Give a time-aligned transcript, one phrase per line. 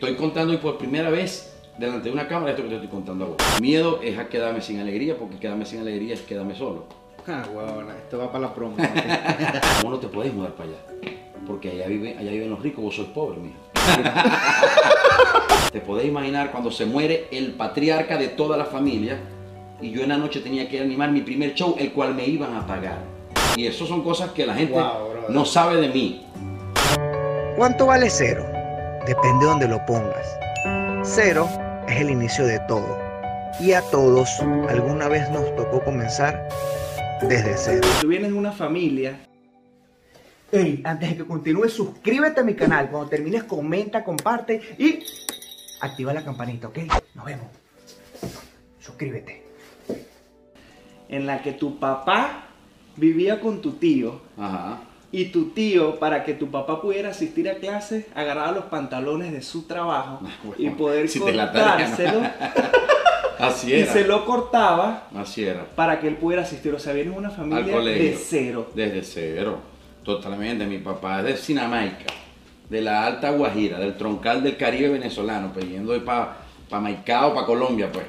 [0.00, 3.24] Estoy contando y por primera vez delante de una cámara esto que te estoy contando
[3.26, 3.36] a vos.
[3.60, 6.86] Miedo es a quedarme sin alegría, porque quedarme sin alegría es quedarme solo.
[7.28, 8.76] Ah, huevona, esto va para la promo.
[9.82, 10.78] Vos no te podés mudar para allá,
[11.46, 13.58] porque allá viven, allá viven los ricos, vos sois pobre, mijo.
[15.72, 19.18] te podés imaginar cuando se muere el patriarca de toda la familia
[19.82, 22.56] y yo en la noche tenía que animar mi primer show, el cual me iban
[22.56, 23.00] a pagar.
[23.54, 26.24] Y eso son cosas que la gente Wow, no sabe de mí.
[27.56, 28.49] ¿Cuánto vale cero?
[29.10, 30.38] Depende de donde lo pongas.
[31.02, 31.48] Cero
[31.88, 32.96] es el inicio de todo.
[33.58, 36.48] Y a todos alguna vez nos tocó comenzar
[37.20, 37.88] desde cero.
[38.00, 39.18] Tú vienes de una familia.
[40.52, 42.88] Ey, antes de que continúe, suscríbete a mi canal.
[42.88, 45.00] Cuando termines, comenta, comparte y
[45.80, 46.78] activa la campanita, ¿ok?
[47.16, 47.46] Nos vemos.
[48.78, 49.42] Suscríbete.
[51.08, 52.44] En la que tu papá
[52.94, 54.82] vivía con tu tío Ajá.
[55.12, 59.42] Y tu tío, para que tu papá pudiera asistir a clases, agarraba los pantalones de
[59.42, 60.20] su trabajo
[60.56, 61.20] y poder Si
[63.38, 63.92] Así y era.
[63.92, 65.64] se lo cortaba Así era.
[65.74, 66.74] para que él pudiera asistir.
[66.74, 68.10] O sea, viene una familia colegio.
[68.10, 68.70] de cero.
[68.74, 69.58] Desde cero.
[70.04, 70.66] Totalmente.
[70.66, 72.04] Mi papá es de Sinamaica,
[72.68, 76.36] de la Alta Guajira, del troncal del Caribe venezolano, pues yendo para
[76.68, 78.04] pa Maicao, para Colombia, pues.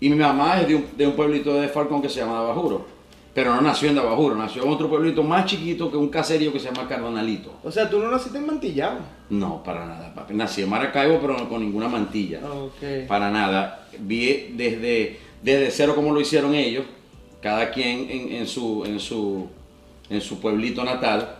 [0.00, 2.86] Y mi mamá es de un, de un pueblito de Falcón que se llama Bajuro.
[3.34, 6.60] Pero no nació en Dabajuro, nació en otro pueblito más chiquito que un caserío que
[6.60, 7.54] se llama Cardonalito.
[7.64, 8.98] O sea, tú no naciste en Mantillado.
[9.30, 10.34] No, para nada, papi.
[10.34, 12.40] Nací en Maracaibo, pero no con ninguna mantilla.
[12.44, 13.08] Ok.
[13.08, 13.88] Para nada.
[13.98, 16.84] Vi desde, desde cero como lo hicieron ellos,
[17.40, 19.48] cada quien en, en su, en, su,
[20.10, 21.36] en su pueblito natal.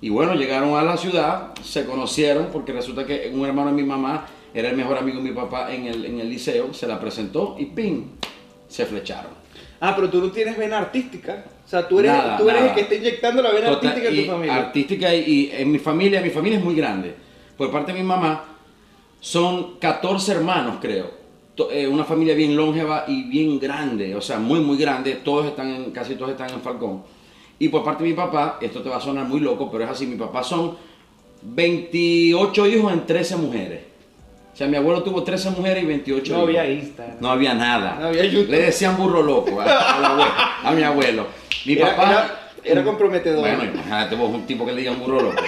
[0.00, 3.84] Y bueno, llegaron a la ciudad, se conocieron, porque resulta que un hermano de mi
[3.84, 6.98] mamá era el mejor amigo de mi papá en el, en el liceo, se la
[6.98, 8.06] presentó y ¡pim!
[8.66, 9.37] Se flecharon.
[9.80, 11.44] Ah, pero tú no tienes vena artística.
[11.64, 12.72] O sea, tú eres, Nada, tú eres nada.
[12.72, 14.56] el que está inyectando la vena Total- artística en y tu familia.
[14.56, 17.14] Artística y, y en mi familia, mi familia es muy grande.
[17.56, 18.44] Por parte de mi mamá,
[19.20, 21.10] son 14 hermanos, creo.
[21.72, 25.14] Eh, una familia bien longeva y bien grande, o sea, muy, muy grande.
[25.24, 27.02] Todos están en, casi todos están en Falcón.
[27.58, 29.90] Y por parte de mi papá, esto te va a sonar muy loco, pero es
[29.90, 30.76] así, mi papá son
[31.42, 33.80] 28 hijos en 13 mujeres.
[34.58, 36.48] O sea, mi abuelo tuvo 13 mujeres y 28 no hijos.
[36.48, 37.16] había Instagram.
[37.20, 37.96] No había nada.
[38.00, 38.50] No había YouTube.
[38.50, 40.32] Le decían burro loco a, al abuelo-
[40.64, 41.26] a mi abuelo.
[41.64, 42.10] Mi Era- papá.
[42.10, 43.38] era- era comprometedor.
[43.38, 45.40] Bueno, imagínate vos, un tipo que le digan burro loco.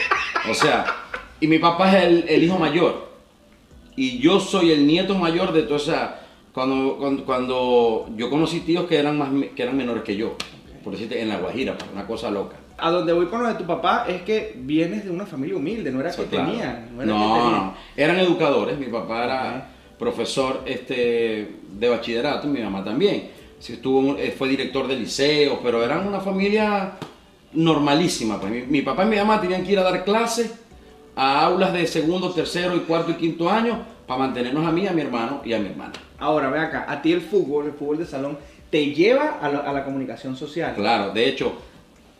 [0.48, 0.84] O sea,
[1.40, 3.08] y mi papá es el, el hijo mayor.
[3.96, 6.20] Y yo soy el nieto mayor de toda esa.
[6.52, 10.36] Cuando, cuando, cuando yo conocí tíos que eran, más, que eran menores que yo.
[10.84, 12.54] Por decirte, en La Guajira, pues, una cosa loca.
[12.80, 15.90] A donde voy con lo de tu papá es que vienes de una familia humilde,
[15.90, 16.50] no era Sí, que claro.
[16.50, 16.88] tenían.
[16.96, 17.72] No, era que no, tenían.
[17.96, 18.78] Eran educadores.
[18.78, 19.68] Mi papá era
[19.98, 23.30] profesor este, de bachillerato y mi mamá también.
[23.58, 26.92] Sí, estuvo, eh, fue director de liceo, pero eran una familia
[27.52, 28.40] normalísima.
[28.40, 28.52] Pues.
[28.52, 30.54] Mi, mi papá y mi mamá tenían que ir a dar clases
[31.16, 34.92] a aulas de segundo, tercero y cuarto y quinto año para mantenernos a mí, a
[34.92, 35.92] mi hermano y a mi hermana.
[36.18, 38.38] Ahora, ve acá, a ti el fútbol, el fútbol de salón,
[38.70, 40.74] te lleva a la, a la comunicación social.
[40.74, 41.52] Claro, de hecho,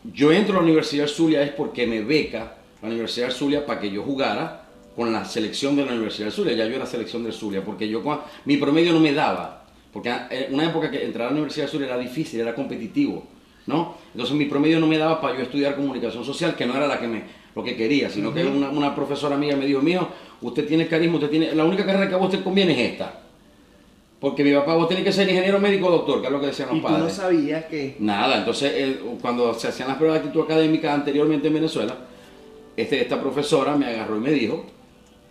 [0.03, 3.65] yo entro a la Universidad del Zulia es porque me beca la Universidad del Zulia
[3.65, 6.53] para que yo jugara con la selección de la Universidad del Zulia.
[6.53, 8.01] Ya yo era selección del Zulia, porque yo
[8.45, 9.65] mi promedio no me daba.
[9.93, 13.27] Porque en una época que entrar a la Universidad del Zulia era difícil, era competitivo,
[13.67, 13.95] ¿no?
[14.13, 16.99] Entonces mi promedio no me daba para yo estudiar comunicación social, que no era la
[16.99, 17.23] que me,
[17.55, 20.07] lo que quería, sino que una, una profesora amiga me dijo, mío,
[20.41, 23.21] usted tiene carisma, usted tiene, la única carrera que a vos te conviene es esta.
[24.21, 26.45] Porque mi papá, vos tenés que ser ingeniero médico o doctor, que es lo que
[26.45, 27.03] decían los y tú padres.
[27.03, 27.95] no sabías que...
[27.97, 31.97] Nada, entonces él, cuando se hacían las pruebas de actitud académica anteriormente en Venezuela,
[32.77, 34.63] este, esta profesora me agarró y me dijo,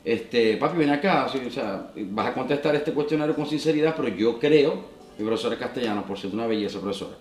[0.04, 4.40] este, papi, ven acá, o sea, vas a contestar este cuestionario con sinceridad, pero yo
[4.40, 4.74] creo,
[5.16, 7.16] mi profesora es castellano, por ser una belleza profesora,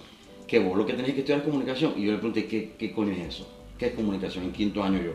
[0.48, 1.94] que vos lo que tenés que estudiar es comunicación.
[1.98, 3.48] Y yo le pregunté, ¿qué, qué coño es eso?
[3.78, 4.46] ¿Qué es comunicación?
[4.46, 5.12] En quinto año yo.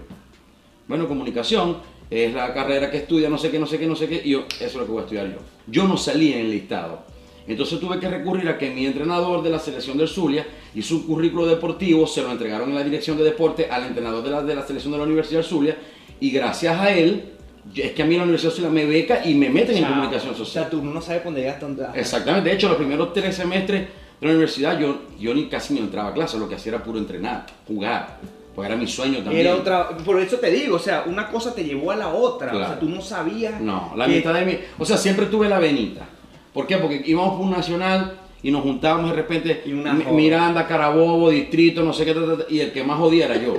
[0.86, 1.78] Bueno, comunicación
[2.14, 4.30] es la carrera que estudia no sé qué, no sé qué, no sé qué, y
[4.30, 5.38] yo, eso es lo que voy a estudiar yo.
[5.66, 7.02] Yo no salí en el listado.
[7.46, 11.02] Entonces tuve que recurrir a que mi entrenador de la selección del Zulia hizo un
[11.02, 14.54] currículo deportivo, se lo entregaron en la dirección de deporte al entrenador de la, de
[14.54, 15.76] la selección de la Universidad del Zulia,
[16.20, 17.32] y gracias a él,
[17.74, 20.32] es que a mí la Universidad del Zulia me beca y me meten en comunicación
[20.32, 20.64] O social.
[20.64, 21.64] sea, tú no sabes dónde llegaste.
[21.66, 23.82] dónde- Exactamente, de hecho los primeros tres semestres
[24.20, 26.82] de la universidad yo, yo ni casi ni entraba a clase, lo que hacía era
[26.82, 28.20] puro entrenar, jugar,
[28.54, 29.46] porque era mi sueño también.
[29.46, 32.54] Era otra, por eso te digo, o sea, una cosa te llevó a la otra,
[32.54, 33.60] o sea, tú no sabías.
[33.60, 34.58] No, la que- mitad de mi.
[34.78, 36.06] O sea, siempre tuve la venita.
[36.52, 36.76] ¿Por qué?
[36.78, 39.62] Porque íbamos por un nacional y nos juntábamos de repente.
[39.66, 39.92] Y una.
[39.94, 42.14] Miranda, Carabobo, Distrito, no sé qué.
[42.14, 43.54] ta, ta, ta, y el que más jodía era yo.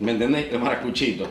[0.00, 0.52] ¿Me entendés?
[0.52, 1.26] El maracuchito.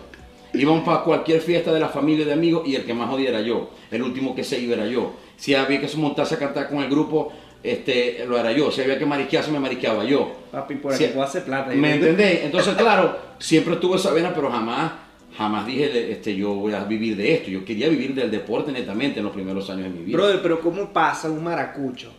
[0.53, 3.41] Íbamos para cualquier fiesta de la familia de amigos y el que más jodía era
[3.41, 3.69] yo.
[3.91, 5.13] El último que se iba era yo.
[5.35, 7.31] Si había que montarse a cantar con el grupo,
[7.71, 8.71] este, lo era yo.
[8.71, 10.35] Si había que marisquearse, me marisqueaba yo.
[10.51, 11.05] Papi, por Sí.
[11.05, 11.71] aquí puedo hacer plata.
[11.73, 12.41] ¿Me entendés?
[12.43, 14.91] Entonces, claro, siempre tuve esa vena, pero jamás,
[15.37, 17.49] jamás dije, este, yo voy a vivir de esto.
[17.51, 20.17] Yo quería vivir del deporte netamente en los primeros años de mi vida.
[20.17, 22.11] Brother, pero ¿cómo pasa un maracucho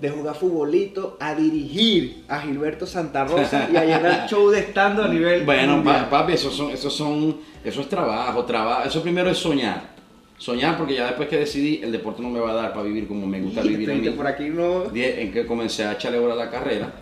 [0.00, 5.04] de jugar futbolito a dirigir a Gilberto Santa Rosa y a llenar show de estando
[5.04, 6.08] a nivel Bueno, mundial?
[6.08, 8.88] papi, eso son, eso son, eso es trabajo, trabajo.
[8.88, 9.99] Eso primero es soñar.
[10.40, 13.06] Soñar porque ya después que decidí, el deporte no me va a dar para vivir
[13.06, 14.08] como me gusta vivir a mí.
[14.08, 14.84] por aquí no...
[14.94, 16.92] En que comencé a echarle hora a la carrera.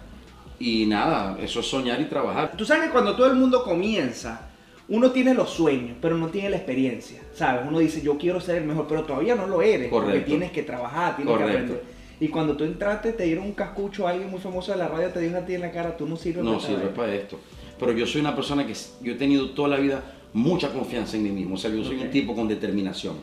[0.58, 2.54] Y nada, eso es soñar y trabajar.
[2.56, 4.48] Tú sabes que cuando todo el mundo comienza,
[4.88, 7.62] uno tiene los sueños, pero no tiene la experiencia, ¿sabes?
[7.68, 10.26] Uno dice, yo quiero ser el mejor, pero todavía no lo eres, porque Correcto.
[10.26, 11.52] tienes que trabajar, tienes Correcto.
[11.54, 11.82] que aprender.
[12.18, 15.20] Y cuando tú entraste, te dieron un cascucho, alguien muy famoso de la radio te
[15.20, 16.94] dijo a ti en la cara, tú no sirves No para sirve nada".
[16.94, 17.38] para esto.
[17.78, 20.02] Pero yo soy una persona que yo he tenido toda la vida
[20.32, 21.54] mucha confianza en mí mismo.
[21.54, 23.14] O sea, yo soy un tipo con determinación.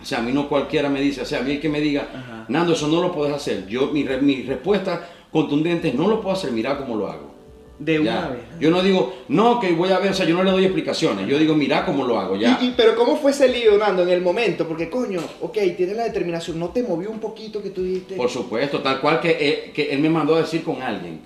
[0.00, 1.80] O sea, a mí no cualquiera me dice, o sea, a mí el que me
[1.80, 2.44] diga, Ajá.
[2.48, 3.66] Nando, eso no lo puedes hacer.
[3.66, 7.32] Yo, mi, re- mi respuesta contundente es, no lo puedo hacer, mira cómo lo hago.
[7.78, 8.18] De Ya.
[8.18, 8.40] una vez.
[8.60, 11.26] Yo no digo, no, que voy a ver, o sea, yo no le doy explicaciones.
[11.26, 12.58] Yo digo, mira cómo lo hago, ya.
[12.60, 14.68] Y, y- pero ¿cómo fue ese lío, Nando, en el momento?
[14.68, 18.14] Porque, coño, ok, tienes la determinación, ¿no te movió un poquito que tú dijiste?
[18.14, 21.20] Por supuesto, tal cual que él, que él me mandó a decir con alguien.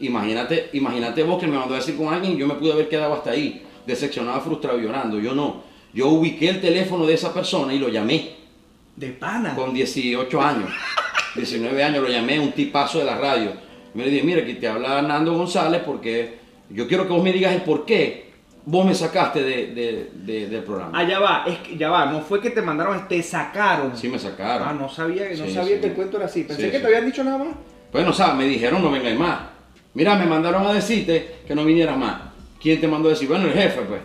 [0.00, 3.12] Imagínate, imagínate vos que me mandó a decir con alguien, yo me pude haber quedado
[3.12, 5.18] hasta ahí, decepcionado, frustrado, llorando.
[5.18, 5.62] Yo no.
[5.92, 8.30] Yo ubiqué el teléfono de esa persona y lo llamé
[8.96, 9.54] De pana.
[9.56, 10.70] con 18 años,
[11.34, 13.52] 19 años, lo llamé, un tipazo de la radio.
[13.94, 16.38] Me le dije, mira, aquí te habla Nando González porque
[16.70, 18.30] yo quiero que vos me digas el por qué
[18.64, 20.96] vos me sacaste de- de- de- del programa.
[20.96, 23.96] Allá va, es que ya va, no fue que te mandaron, te sacaron.
[23.96, 24.68] Sí me sacaron.
[24.68, 25.80] Ah, no sabía, no Sí, sabía sí.
[25.80, 26.44] que el cuento era así.
[26.44, 27.48] Pensé Sí, que te habían dicho nada más.
[27.90, 29.40] Bueno, o sea, me dijeron no vengáis más.
[29.94, 32.29] Mira, me mandaron a decirte que no vinieras más.
[32.60, 33.28] ¿Quién te mandó a decir?
[33.28, 34.00] Bueno, el jefe, pues.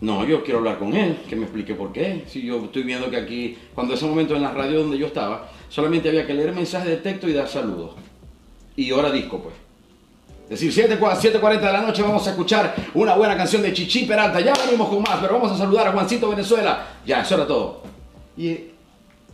[0.00, 2.24] No, yo quiero hablar con él, que me explique por qué.
[2.26, 5.50] Si yo estoy viendo que aquí, cuando ese momento en la radio donde yo estaba,
[5.68, 7.92] solamente había que leer mensajes de texto y dar saludos.
[8.76, 9.54] Y hora disco, pues.
[10.44, 14.06] Es decir, 7, 7.40 de la noche vamos a escuchar una buena canción de Chichi
[14.06, 14.40] Peralta.
[14.40, 16.86] Ya venimos con más, pero vamos a saludar a Juancito Venezuela.
[17.04, 17.82] Ya, eso era todo.
[18.36, 18.56] Y,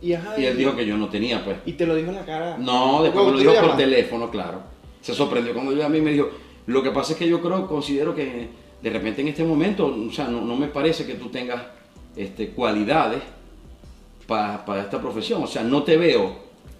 [0.01, 1.57] y, ajá, Y él dijo que yo no tenía, pues.
[1.65, 2.57] Y te lo dijo en la cara.
[2.57, 4.61] No, después me lo dijo por teléfono, claro.
[4.99, 6.31] Se sorprendió cuando yo a mí me dijo,
[6.67, 8.49] lo que pasa es que yo creo, considero que
[8.81, 11.61] de repente en este momento, o sea, no, no me parece que tú tengas
[12.15, 13.21] este, cualidades
[14.27, 15.43] para esta profesión.
[15.43, 16.35] O sea, no te veo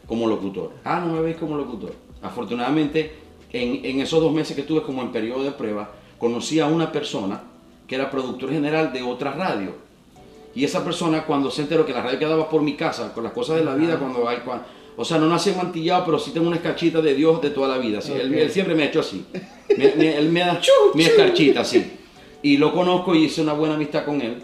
[0.08, 0.72] como locutor.
[0.84, 1.94] Ah, no me veis como locutor.
[2.22, 3.14] Afortunadamente,
[3.52, 6.92] en, en esos dos meses que estuve como en periodo de prueba, conocí a una
[6.92, 7.44] persona
[7.88, 9.74] que era productor general de otra radio.
[10.56, 13.34] Y esa persona cuando se enteró que la radio quedaba por mi casa, con las
[13.34, 14.38] cosas de la vida, cuando hay...
[14.38, 14.64] cuan-
[14.98, 17.78] o sea, no nací mantillado, pero sí tengo una escarchita de Dios de toda la
[17.78, 18.02] vida.
[18.02, 18.38] sí, él, Ok.
[18.38, 19.26] él siempre me ha hecho así.
[19.78, 20.62] Me- me- él me da
[20.94, 21.84] mi escarchita, así.
[22.44, 24.36] Y lo conozco y hice una buena amistad con él.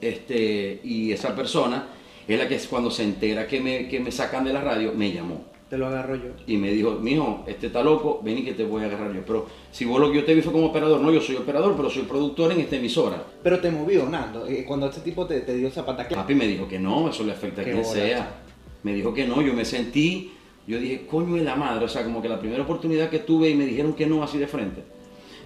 [0.00, 1.86] Este, y esa persona
[2.26, 5.12] es la que cuando se entera que me, que me sacan de la radio, me
[5.12, 5.44] llamó.
[5.68, 6.30] Te lo agarro yo.
[6.46, 9.22] Y me dijo, mijo, este está loco, ven y que te voy a agarrar yo.
[9.26, 11.74] Pero si vos lo que yo te vi fue como operador, no, yo soy operador,
[11.76, 13.24] pero soy productor en esta emisora.
[13.42, 14.46] Pero te movió, Nando.
[14.46, 16.14] eh, Cuando este tipo te, te dio esa pataque.
[16.14, 18.16] Papi me dijo que no, eso le afecta a Qué quien bola, sea.
[18.18, 18.51] chico.
[18.82, 20.32] Me dijo que no, yo me sentí,
[20.66, 23.50] yo dije, coño de la madre, o sea, como que la primera oportunidad que tuve
[23.50, 24.82] y me dijeron que no así de frente.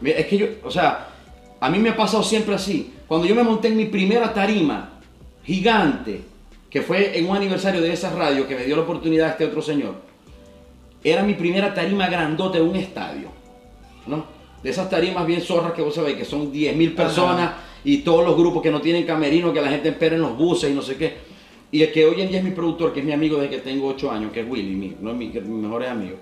[0.02, 1.08] Es que yo, o sea,
[1.60, 2.92] a mí me ha pasado siempre así.
[3.06, 5.00] Cuando yo me monté en mi primera tarima
[5.44, 6.20] gigante,
[6.68, 9.62] que fue en un aniversario de esa radio que me dio la oportunidad este otro
[9.62, 9.94] señor,
[11.02, 13.28] era mi primera tarima grandote de un estadio,
[14.06, 14.26] ¿no?
[14.62, 17.52] De esas tarimas bien zorras que vos sabéis que son 10.000 personas
[17.84, 20.70] y todos los grupos que no tienen camerino, que la gente espera en los buses
[20.70, 21.16] y no sé qué.
[21.72, 23.62] Y el que hoy en día es mi productor, que es mi amigo desde que
[23.62, 26.18] tengo 8 años, que es Willy, mi, uno de mis, que- mis mejores amigos.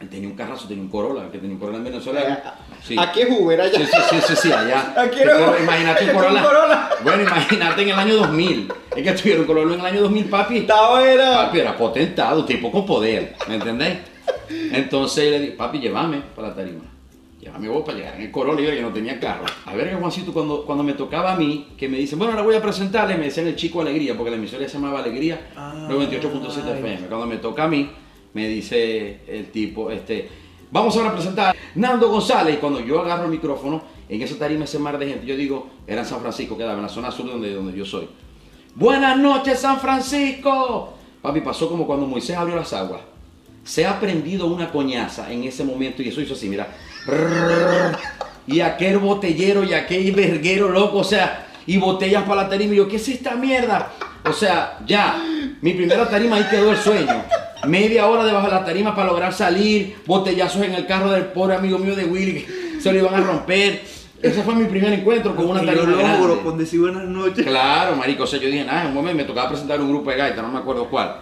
[0.00, 2.54] Él tenía un carrazo, tenía un Corolla, que tenía un Corolla en Venezuela.
[2.82, 2.96] Sí.
[2.98, 3.76] Aquí es Uber, allá.
[3.78, 4.94] Sí, sí, sí, sí, sí, allá.
[4.96, 6.42] Aquí era- Pero imagínate un Corolla.
[6.42, 6.90] Corolla.
[7.02, 8.72] Bueno, imagínate en el año 2000.
[8.96, 10.56] Es que tuvieron un Corolla en el año 2000, papi.
[10.58, 11.34] Estaba era.
[11.44, 13.98] Papi era potentado, tipo con poder, ¿me entendéis?
[14.72, 16.80] Entonces le dije, papi, llévame para la tarima.
[17.40, 19.46] Llévame vos para llegar en el Corolla y yo que no tenía carro.
[19.64, 22.54] A ver, Juancito, cuando, cuando me tocaba a mí, que me dicen, bueno, ahora voy
[22.54, 26.62] a presentarle, me decían el chico Alegría, porque la emisora se llamaba Alegría, Ah, 98.7
[26.66, 26.72] ay.
[26.78, 27.06] FM.
[27.08, 27.90] Cuando me toca a mí,
[28.34, 30.28] me dice el tipo, este,
[30.70, 32.56] vamos ahora a presentar Nando González.
[32.56, 35.70] Y cuando yo agarro el micrófono, en esa tarima, ese mar de gente, yo digo,
[35.86, 38.06] era en San Francisco, quedaba en la zona sur donde, donde yo soy.
[38.74, 40.92] Buenas noches, San Francisco.
[41.22, 43.00] Papi, pasó como cuando Moisés abrió las aguas.
[43.64, 46.68] Se ha prendido una coñaza en ese momento y eso hizo así, mira.
[48.46, 52.74] Y aquel botellero y aquel verguero loco, o sea, y botellas para la tarima.
[52.74, 53.92] Y yo, ¿qué es esta mierda?
[54.24, 55.22] O sea, ya,
[55.60, 57.24] mi primera tarima ahí quedó el sueño.
[57.66, 61.54] Media hora debajo de la tarima para lograr salir, botellazos en el carro del pobre
[61.54, 62.46] amigo mío de Willy,
[62.80, 63.82] se lo iban a romper.
[64.22, 66.42] Ese fue mi primer encuentro con una Y yo tarima logro grande.
[66.42, 67.46] con decir buenas noches.
[67.46, 70.10] Claro, marico, o sea, yo dije, nada, en un momento me tocaba presentar un grupo
[70.10, 71.16] de gaita, no me acuerdo cuál.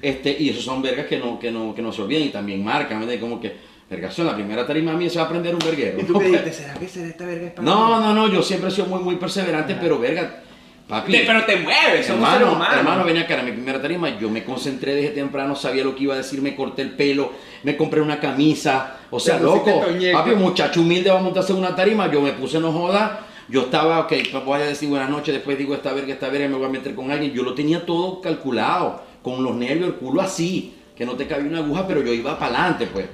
[0.00, 2.62] Este, y esos son vergas que no, que no, que no se olvidan y también
[2.62, 3.20] marcan, ¿verdad?
[3.20, 3.56] Como que,
[3.90, 6.00] Vergación, la primera tarima mía se va a aprender un verguero.
[6.00, 6.52] ¿Y tú qué dijiste?
[6.52, 9.00] ¿Será que será esta verga es para No, no, no, yo siempre he sido muy,
[9.00, 10.40] muy perseverante, pero verga,
[10.86, 11.12] papi.
[11.12, 12.76] Te- pero te mueves, somos Hermano, humanos.
[12.76, 16.02] hermano, venía acá, era mi primera tarima, yo me concentré desde temprano, sabía lo que
[16.02, 20.30] iba a decir, me corté el pelo, me compré una camisa, o sea, loco, papi,
[20.34, 24.00] muchacho humilde va a montarse en una tarima, yo me puse no joda, yo estaba,
[24.00, 24.12] ok,
[24.44, 26.94] voy a decir buenas noches, después digo esta verga, esta verga, me voy a meter
[26.94, 31.14] con alguien, yo lo tenía todo calculado, con los nervios, el culo así, que no
[31.14, 33.06] te cabía una aguja, pero yo iba para adelante, pues,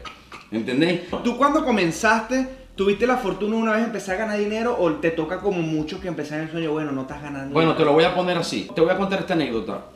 [0.58, 1.02] ¿entendés?
[1.22, 5.40] ¿Tú cuando comenzaste, tuviste la fortuna una vez empezar a ganar dinero o te toca
[5.40, 7.52] como muchos que empezaron el sueño, bueno, no estás ganando?
[7.52, 8.68] Bueno, te lo voy a poner así.
[8.74, 9.86] Te voy a contar esta anécdota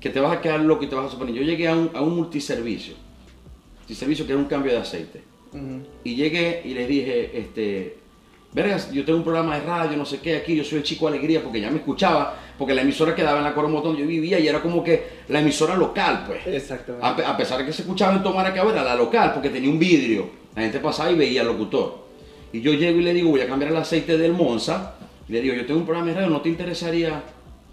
[0.00, 1.36] que te vas a quedar loco y te vas a sorprender.
[1.36, 2.94] Yo llegué a un, a un multiservicio.
[3.78, 5.22] Multiservicio que era un cambio de aceite.
[5.52, 5.82] Ujú.
[6.04, 7.98] Y llegué y les dije, este,
[8.52, 11.08] vergas, yo tengo un programa de radio, no sé qué, aquí yo soy el chico
[11.08, 14.40] alegría porque ya me escuchaba, porque la emisora quedaba en la Coromotón donde yo vivía
[14.40, 16.44] y era como que la emisora local, pues.
[16.44, 17.24] Exactamente.
[17.24, 20.28] A pesar de que se escuchaba en Tomaracabo, era la local, porque tenía un vidrio.
[20.56, 22.08] La gente pasaba y veía al locutor.
[22.52, 24.94] Y yo llego y le digo, voy a cambiar el aceite del Monza.
[25.28, 27.22] Y le digo, yo tengo un programa de radio, ¿no te interesaría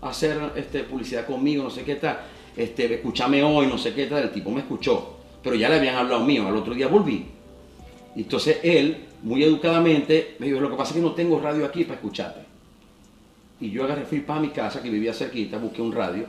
[0.02, 1.64] hacer este, publicidad conmigo?
[1.64, 2.20] No sé qué tal.
[2.56, 4.22] Este, escúchame hoy, no sé qué tal.
[4.22, 5.16] El tipo me escuchó.
[5.42, 6.48] Pero ya le habían hablado mío.
[6.48, 7.26] Al otro día volví.
[8.16, 11.66] Y entonces él, muy educadamente, me dijo, lo que pasa es que no tengo radio
[11.66, 12.45] aquí para escucharte.
[13.60, 16.26] Y yo agarré, fui para mi casa, que vivía cerquita, busqué un radio.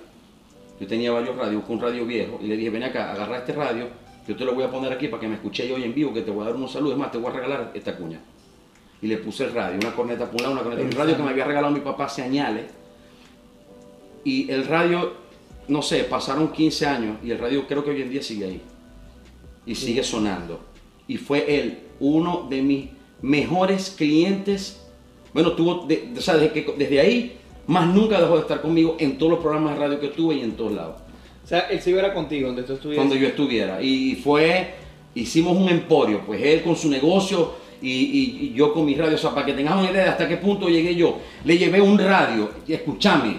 [0.80, 3.52] Yo tenía varios radios, busqué un radio viejo y le dije, ven acá, agarra este
[3.52, 3.88] radio,
[4.28, 6.22] yo te lo voy a poner aquí para que me escuche hoy en vivo, que
[6.22, 8.20] te voy a dar unos saludos, es más, te voy a regalar esta cuña.
[9.00, 10.82] Y le puse el radio, una corneta por un lado, una corneta.
[10.82, 12.64] El radio que me había regalado mi papá hace añales.
[14.24, 15.12] Y el radio,
[15.68, 18.62] no sé, pasaron 15 años y el radio creo que hoy en día sigue ahí.
[19.64, 20.60] Y sigue sonando.
[21.06, 22.88] Y fue él, uno de mis
[23.22, 24.85] mejores clientes.
[25.36, 28.96] Bueno, tuvo, de- o sea, desde, que, desde ahí, más nunca dejó de estar conmigo
[28.98, 30.96] en todos los programas de radio que tuve y en todos lados
[31.44, 33.04] O sea, él se iba contigo, donde tú estuvieras.
[33.04, 33.82] cuando yo estuviera.
[33.82, 34.70] Y fue,
[35.14, 37.52] hicimos un emporio, pues él con su negocio
[37.82, 39.14] y, y- y yo con mi radio.
[39.16, 41.18] O sea, para que tengas una idea de hasta qué punto llegué yo.
[41.44, 43.36] Le llevé un radio, y escúchame,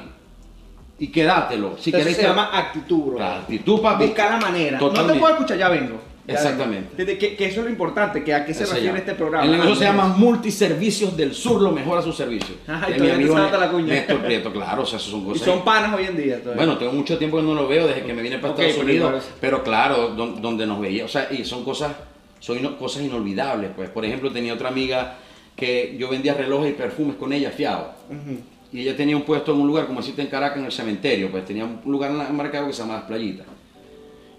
[1.00, 1.76] y quédatelo.
[1.80, 3.20] Si querés se llama actitud, bro.
[3.20, 4.06] La actitud, papi.
[4.06, 4.80] Buscar la manera.
[4.80, 6.00] No te puedo escuchar, ya vengo.
[6.28, 7.18] Exactamente.
[7.18, 9.46] Que, que eso es lo importante, que a qué se Ese refiere este programa.
[9.46, 12.56] El negocio Ah, se llama Multiservicios del Sur, lo mejora su servicio.
[12.66, 13.94] Te salta la cuña.
[13.94, 15.46] Néstor Prieto, claro, o sea, eso son Y cosas.
[15.46, 16.66] son panas hoy en día todavía.
[16.66, 19.24] Bueno, tengo mucho tiempo que no lo veo desde que me vine para Estados Unidos,
[19.40, 21.94] pero claro, don- donde nos veía, o sea, y son cosas,
[22.40, 23.90] son ino- cosas inolvidables, pues.
[23.90, 25.16] Por ejemplo, tenía otra amiga
[25.56, 27.92] que yo vendía relojes y perfumes con ella, fiado.
[28.74, 31.32] Y ella tenía un puesto en un lugar, como decirte en Caracas, en el cementerio,
[31.32, 33.46] pues tenía un lugar en la- en Maracaibo que se llama Las Playitas.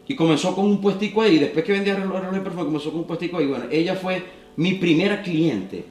[0.09, 3.01] Y comenzó con un puestico ahí, después que vendía relojes relojes y perfumes, comenzó con
[3.01, 3.47] un puestico ahí.
[3.47, 4.25] Bueno, ella fue
[4.57, 5.85] mi primera cliente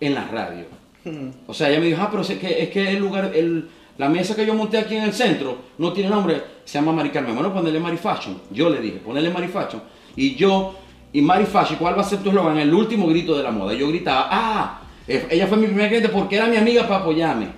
[0.00, 0.64] en la radio.
[1.04, 1.32] Ujú.
[1.48, 4.08] O sea, ella me dijo, ah, pero es que, es que el lugar, el, la
[4.08, 7.34] mesa que yo monté aquí en el centro no tiene nombre, se llama Mari Carmen.
[7.34, 8.40] Bueno, ponele Mari Fashion.
[8.50, 9.82] Yo le dije, ponele Mari Fashion.
[10.14, 10.74] Y yo,
[11.12, 12.58] y Mari Fashion, ¿cuál va a ser tu eslogan?
[12.58, 13.74] El último grito de la moda.
[13.74, 17.48] Yo gritaba, ah, ella fue mi primera cliente porque era mi amiga para apoyarme.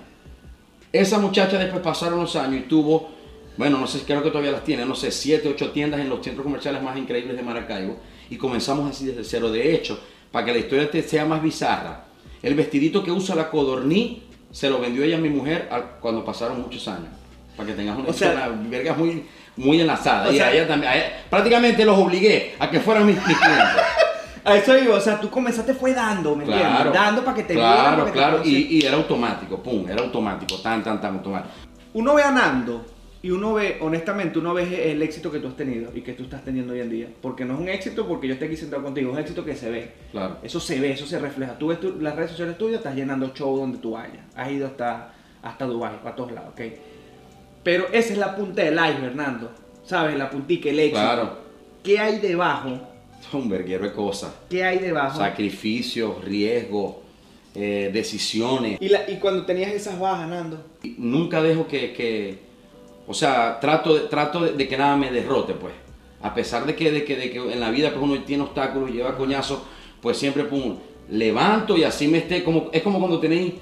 [0.91, 3.09] Esa muchacha después pasaron los años y tuvo,
[3.59, 6.23] bueno, no sé, creo que todavía las tiene, no sé, siete, ocho tiendas en los
[6.23, 7.97] centros comerciales más increíbles de Maracaibo.
[8.29, 9.51] Y comenzamos así desde cero.
[9.51, 9.99] De hecho,
[10.31, 12.05] para que la historia te sea más bizarra,
[12.41, 15.67] el vestidito que usa la codorní se lo vendió ella a mi mujer
[15.99, 17.09] cuando pasaron muchos años.
[17.57, 19.25] Para que tengas una O sea- una verga muy,
[19.57, 20.29] muy enlazada.
[20.29, 23.17] O y sea- a ella también, a ella- prácticamente los obligué a que fueran mis,
[23.27, 23.83] mis clientes.
[24.45, 26.71] A eso iba, o sea, tú comenzaste fue dando, ¿me entiendes?
[26.75, 28.37] Claro, Dando para que te vieran, Claro, te claro.
[28.37, 28.71] conocieran.
[28.71, 31.53] Y, y era automático, pum, era automático, tan, tan, tan automático.
[31.93, 32.85] Uno ve a Nando
[33.21, 36.23] y uno ve, honestamente, uno ve el éxito que tú has tenido y que tú
[36.23, 37.07] estás teniendo hoy en día.
[37.21, 39.55] Porque no es un éxito porque yo esté aquí sentado contigo, es un éxito que
[39.55, 39.91] se ve.
[40.11, 40.37] Claro.
[40.41, 41.57] Eso se ve, eso se refleja.
[41.57, 44.19] Tú ves tu- las redes sociales tuyas, estás llenando show donde tú vayas.
[44.35, 46.61] Has ido hasta, hasta Dubai, para todos lados, ¿ok?
[47.63, 49.51] Pero esa es la punta del iceberg, Nando.
[49.85, 50.15] ¿Sabes?
[50.17, 50.99] La puntica, el éxito.
[51.01, 51.37] Claro.
[51.83, 52.79] ¿Qué hay debajo?
[53.33, 54.31] Un verguero de cosas.
[54.49, 55.17] ¿Qué hay debajo?
[55.17, 56.95] Sacrificios, riesgos,
[57.55, 58.77] eh, decisiones.
[58.79, 60.63] Y, la- y cuando tenías esas bajas, Nando.
[60.83, 62.47] Y Nunca dejo que, que-
[63.09, 65.73] o sea, trato, de, trato de, que nada me derrote, pues.
[66.21, 68.91] A pesar de que, de que, de que en la vida pues, uno tiene obstáculos
[68.91, 69.61] y lleva coñazos,
[69.99, 70.77] pues siempre pum,
[71.09, 73.53] levanto y así me esté, como, es como cuando tenéis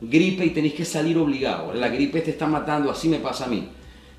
[0.00, 1.74] gripe y tenéis que salir obligado.
[1.74, 3.68] La gripe te está matando, así me pasa a mí.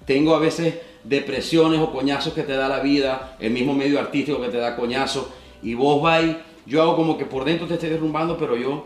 [0.05, 4.39] Tengo a veces depresiones o coñazos que te da la vida, el mismo medio artístico
[4.39, 5.25] que te da coñazos,
[5.63, 6.35] y vos vais,
[6.67, 8.85] yo hago como que por dentro te estoy derrumbando, pero yo,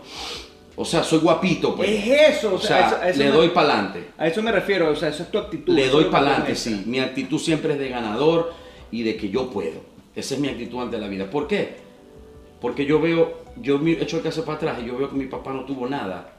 [0.81, 1.89] o sea, soy guapito, pues.
[1.89, 4.07] Es eso, O sea, eso- a eso le me- doy para adelante.
[4.17, 5.73] A eso me refiero, o sea, eso es tu actitud.
[5.75, 6.83] Le doy para adelante, sí.
[6.85, 8.53] Mi actitud siempre es de ganador
[8.89, 9.81] y de que yo puedo.
[10.15, 11.29] Esa es mi actitud ante la vida.
[11.29, 11.75] ¿Por qué?
[12.61, 15.25] Porque yo veo, yo mi- echo el caso para atrás y yo veo que mi
[15.25, 16.33] papá no tuvo nada.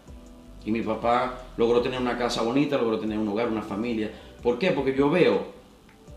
[0.64, 4.10] Y mi papá logró tener una casa bonita, logró tener un hogar, una familia.
[4.42, 4.70] ¿Por qué?
[4.70, 5.44] Porque yo veo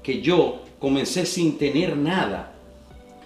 [0.01, 2.51] que yo comencé sin tener nada.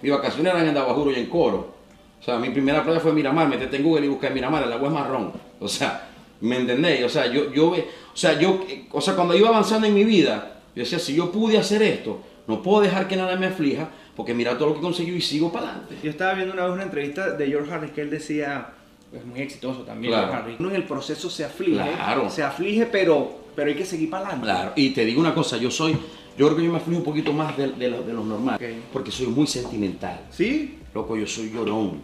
[0.00, 1.74] mis vacaciones eran en Dabajuro y en Coro.
[2.20, 4.88] O sea, mi primera playa fue Miramar, metete en Google y busca Miramar, el agua
[4.88, 5.32] es marrón.
[5.60, 6.08] O sea,
[6.40, 7.04] ¿me entendéis?
[7.04, 7.76] O sea, yo, yo, o
[8.14, 8.60] sea, yo,
[8.90, 12.20] o sea, cuando iba avanzando en mi vida, yo decía, si yo pude hacer esto,
[12.46, 15.52] no puedo dejar que nada me aflija, porque mira todo lo que conseguí y sigo
[15.52, 15.96] para adelante.
[16.02, 18.68] Yo estaba viendo una vez una entrevista de George Harris que él decía,
[19.12, 20.28] es muy exitoso también Claro.
[20.28, 20.60] George Harris.
[20.60, 22.28] Uno en el proceso se aflige, Claro.
[22.30, 24.46] se aflige, pero, pero hay que seguir para adelante.
[24.46, 25.92] Claro, y te digo una cosa, yo soy,
[26.36, 28.56] yo creo que yo me aflijo un poquito más de, de lo, de lo normal,
[28.56, 28.62] Ok.
[28.92, 30.20] porque soy muy sentimental.
[30.30, 30.78] ¿Sí?
[30.98, 32.02] Loco, yo soy llorón.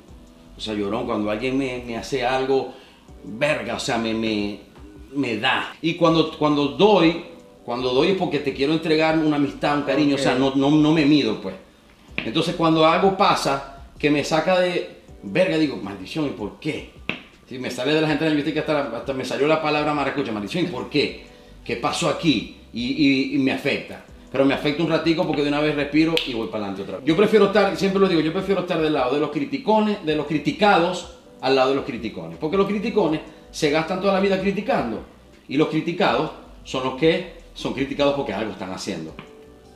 [0.56, 2.72] O sea, llorón cuando alguien me, me hace algo,
[3.24, 4.60] verga, o sea, me, me,
[5.16, 5.74] me da.
[5.82, 7.24] Y cuando, cuando doy,
[7.64, 10.70] cuando doy es porque te quiero entregar una amistad, un cariño, o sea, no, no,
[10.70, 11.56] no me mido, pues.
[12.24, 16.90] Entonces cuando algo pasa que me saca de verga, digo, maldición, ¿y por qué?
[17.48, 20.64] Si me sale de la gente lingüística hasta, hasta me salió la palabra maracucha, maldición,
[20.66, 21.26] ¿y por qué?
[21.64, 22.58] ¿Qué pasó aquí?
[22.72, 24.04] Y, y- y me afecta.
[24.34, 26.96] Pero me afecta un ratico porque de una vez respiro y voy para adelante otra
[26.96, 27.04] vez.
[27.06, 30.16] Yo prefiero estar, siempre lo digo, yo prefiero estar del lado de los criticones, de
[30.16, 32.36] los criticados, al lado de los criticones.
[32.40, 33.20] Porque los criticones
[33.52, 35.02] se gastan toda la vida criticando.
[35.46, 36.32] Y los criticados
[36.64, 39.14] son los que son criticados porque algo están haciendo.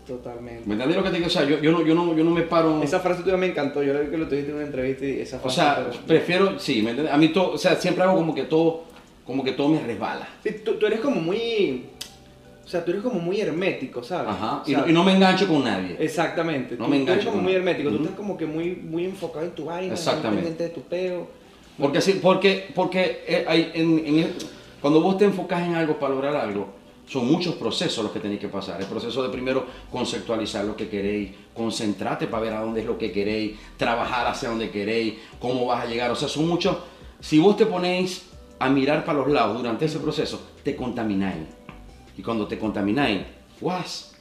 [0.05, 0.65] Totalmente.
[0.67, 1.29] ¿Me entendés lo que te digo?
[1.29, 2.83] O sea, yo, yo, no, yo, no, yo no me paro...
[2.83, 5.37] Esa frase tuya me encantó, yo creo que lo tuviste en una entrevista y esa
[5.37, 5.55] O frase...
[5.55, 7.15] sea, pero- prefiero, sí, ¿me entiendes?
[7.15, 8.87] A mí todo, o sea, siempre hago como que todo,
[9.25, 10.27] como que todo me resbala.
[10.43, 11.85] Sí, tú, tú eres como muy...
[12.69, 14.29] O sea, tú eres como muy hermético, ¿sabes?
[14.31, 14.63] Ajá.
[14.67, 15.97] Y, no, y no me engancho con nadie.
[15.99, 16.77] Exactamente.
[16.77, 18.77] No tú, me tú eres engancho como con muy hermético, tú estás como que muy,
[18.77, 20.65] muy enfocado en tu vaina, Exactamente.
[20.65, 21.29] de tu peo.
[21.79, 24.35] Porque, sí, porque, porque eh, hay, en, en-
[24.83, 26.69] cuando vos te enfocas en algo para lograr algo,
[27.07, 28.79] son muchos procesos los que tenéis que pasar.
[28.83, 32.99] El proceso de primero conceptualizar lo que queréis, concentrarte para ver a dónde es lo
[32.99, 36.11] que queréis, trabajar hacia dónde queréis, cómo vas a llegar.
[36.11, 36.77] O sea, son muchos.
[37.19, 38.27] Si vos te ponéis
[38.59, 41.57] a mirar para los lados durante ese proceso, te contamináis.
[42.19, 43.23] Y cuando te contamináis,
[43.61, 44.13] guas,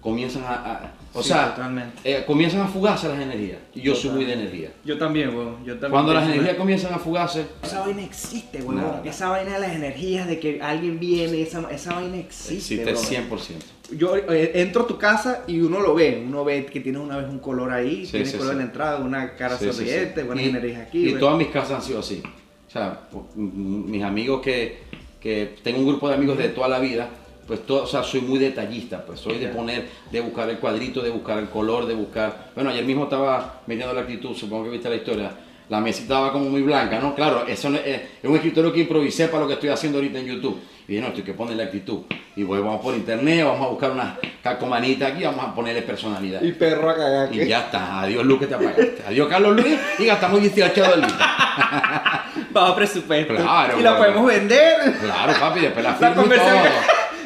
[0.00, 0.54] comienzan a.
[0.54, 1.98] a- o Sí, sea, totalmente.
[2.04, 3.58] eh, comienzan a fugarse las energías.
[3.74, 4.72] Y yo soy muy de energía.
[4.84, 5.64] Yo también, weón.
[5.64, 8.76] Yo también Cuando las energías comienzan a fugarse, Esa vaina existe, weón.
[8.76, 9.02] Nada.
[9.04, 13.28] Esa vaina de las energías, de que alguien viene, esa, esa vaina existe, existe brother.
[13.30, 13.96] 100%.
[13.96, 16.22] Yo eh, entro a tu casa y uno lo ve.
[16.24, 18.52] Uno ve que tienes una vez un color ahí, Sí, tienes sí, color sí.
[18.52, 19.76] en la entrada, una cara Sí, sí, sí.
[19.78, 21.08] sonriente, buenas Y- energías aquí.
[21.08, 22.22] Y todas mis casas han sido así.
[22.66, 23.00] O sea,
[23.34, 24.82] mis amigos que,
[25.20, 27.08] que tengo un grupo de amigos de toda la vida,
[27.46, 31.00] pues todo, o sea, soy muy detallista, pues soy de poner, de buscar el cuadrito,
[31.00, 32.50] de buscar el color, de buscar.
[32.54, 35.32] Bueno, ayer mismo estaba midiendo la actitud, supongo que viste la historia.
[35.68, 37.14] La mesita estaba como muy blanca, ¿no?
[37.14, 40.18] Claro, eso no- eh, es un escritorio que improvisé para lo que estoy haciendo ahorita
[40.18, 40.58] en YouTube.
[40.86, 42.00] Y dije, no, estoy que ponerle actitud.
[42.36, 46.40] Y voy, vamos por internet, vamos a buscar una calcomanita aquí, vamos a ponerle personalidad.
[46.42, 47.34] Y perro a cagar.
[47.34, 49.02] Y ya está, adiós Luz que te apagaste.
[49.06, 51.14] Adiós Carlos Luis y gastamos 18 dólares.
[52.52, 53.34] Bajo presupuesto.
[53.36, 54.04] Claro, y la bueno.
[54.14, 54.94] podemos vender.
[55.02, 56.62] Claro, papi, después la La, firmo y conversa- todo.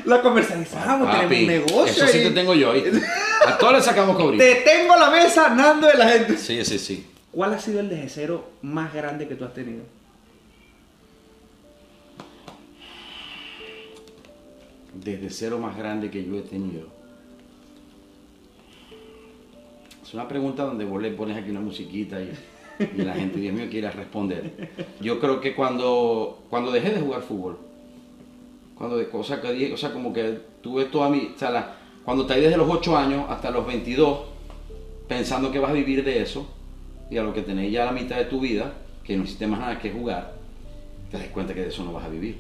[0.07, 2.05] la comercializamos, Papi, tenemos un negocio.
[2.05, 2.25] eso sí ahí.
[2.25, 2.91] te tengo yo, ¿oíste?
[3.47, 4.43] A todos le sacamos cobrito.
[4.43, 6.37] Te tengo la mesa, Nando de la gente.
[6.37, 7.07] Sí, sí, sí.
[7.33, 9.83] ¿Cuál ha sido el desde cero más grande que tú has tenido?
[15.03, 16.89] Desde cero más grande que yo he tenido.
[20.03, 22.33] Es una pregunta donde vos le pones aquí una musiquita y,
[23.03, 24.87] la gente, Dios mío, quiere responder.
[25.01, 27.59] Yo creo que cuando, cuando dejé de jugar fútbol,
[28.77, 32.27] cuando de cosas que dije, o sea, como que tuve toda mi, o sea, cuando
[32.27, 34.21] te desde los 8 años hasta los 22,
[35.09, 36.47] pensando que vas a vivir de eso,
[37.13, 38.73] y a lo que tenés ya la mitad de tu vida,
[39.05, 40.35] que no hiciste más nada que jugar,
[41.11, 42.39] te das cuenta que de eso no vas a vivir.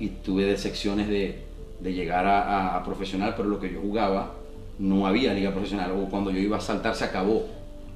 [0.00, 1.44] Y tuve decepciones de,
[1.80, 4.34] de llegar a, a- a profesional, pero lo que yo jugaba
[4.78, 7.46] no había liga profesional, o cuando yo iba a saltar se acabó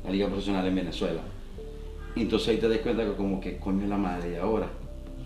[0.04, 1.20] la liga profesional en Venezuela.
[2.14, 4.68] Y entonces ahí te das cuenta que como que coño es la madre ahora.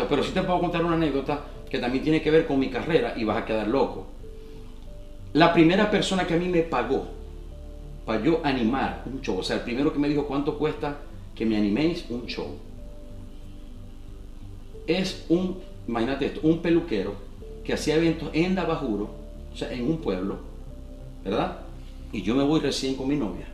[0.08, 3.14] Pero sí te puedo contar una anécdota que también tiene que ver con mi carrera
[3.16, 4.06] y vas a quedar loco.
[5.32, 7.06] La primera persona que a mí me pagó
[8.06, 10.98] para yo animar un show, o sea, el primero que me dijo cuánto cuesta
[11.34, 12.48] que me animéis un show,
[14.86, 17.14] es un, imagínate esto, un peluquero
[17.64, 19.08] que hacía eventos en Dabajuro,
[19.52, 20.36] o sea, en un pueblo,
[21.24, 21.58] ¿verdad?
[22.12, 23.48] Y yo me voy recién con mi novia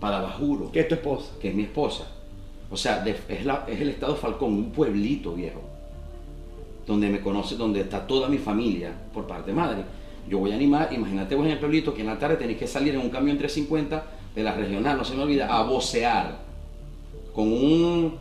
[0.00, 1.32] para Dabajuro ¿Qué es tu esposa?
[1.40, 2.06] que es mi esposa.
[2.70, 5.60] O sea, de- es, la- es el estado Falcón, un pueblito viejo,
[6.86, 9.82] donde me conoce, donde está toda mi familia por parte de madre.
[10.28, 12.66] Yo voy a animar, imagínate vos en el pueblito que en la tarde tenéis que
[12.66, 16.38] salir en un camión 350 de la regional, no se me olvida, a vocear.
[17.32, 18.14] Con un...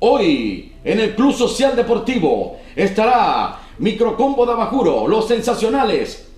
[0.00, 6.28] Hoy, en el Club Social Deportivo, estará Microcombo de Abajuro, los sensacionales.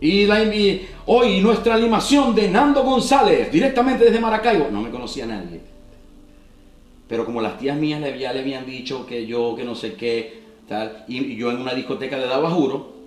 [0.00, 4.68] Y la, y hoy nuestra animación de Nando González, directamente desde Maracaibo.
[4.70, 5.60] No me conocía nadie.
[7.08, 10.42] Pero como las tías mías ya le habían dicho que yo, que no sé qué,
[10.68, 12.97] tal, y, y yo en una discoteca de Dabajuro,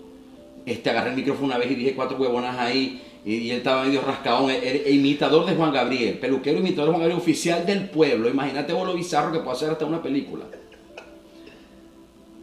[0.66, 4.02] este, agarré el micrófono una vez y dije cuatro huevonas ahí, Y, él estaba medio
[4.02, 4.48] rascado,
[4.90, 8.30] imitador de Juan Gabriel, peluquero imitador de Juan Gabriel, oficial del pueblo.
[8.30, 10.46] Imagínate vos lo bizarro que puede hacer hasta una película.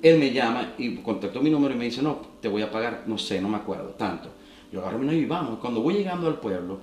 [0.00, 3.02] Él me llama y contactó mi número y me dice, no, te voy a pagar,
[3.06, 4.30] no sé, no me acuerdo, tanto.
[4.70, 5.58] Yo agarro mi número y vamos.
[5.58, 6.78] Cuando voy llegando al pueblo,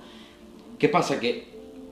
[0.78, 1.18] ¿qué pasa?
[1.18, 1.46] Que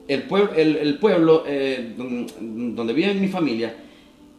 [0.07, 3.75] el pueblo, el, pueblo eh, donde vive mi familia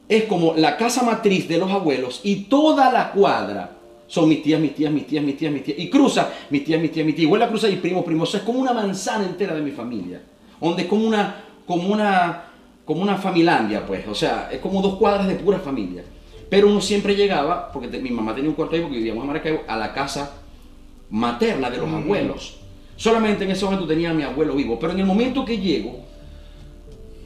[0.09, 3.76] es como la casa matriz de los abuelos y toda la cuadra
[4.07, 5.79] son mis tías, mis tías, mis tías, mis tías, mis tías.
[5.79, 7.25] Y cruza mis tías, mis tías, mis tías.
[7.25, 8.23] Igual la cruza y primo, primo.
[8.23, 10.23] O sea, es como una manzana entera de mi familia.
[10.61, 12.45] Donde es como una, como una,
[12.85, 14.07] como una familiandia, pues.
[14.07, 16.05] O sea, es como dos cuadras de pura familia.
[16.49, 19.62] Pero uno siempre llegaba, porque mi mamá tenía un cuarto ahí porque vivíamos en Maracaibo,
[19.66, 20.37] a la casa
[21.11, 22.59] materna de los abuelos.
[22.97, 24.79] Solamente en ese momento tenía a mi abuelo vivo.
[24.79, 26.05] Pero en el momento que llego,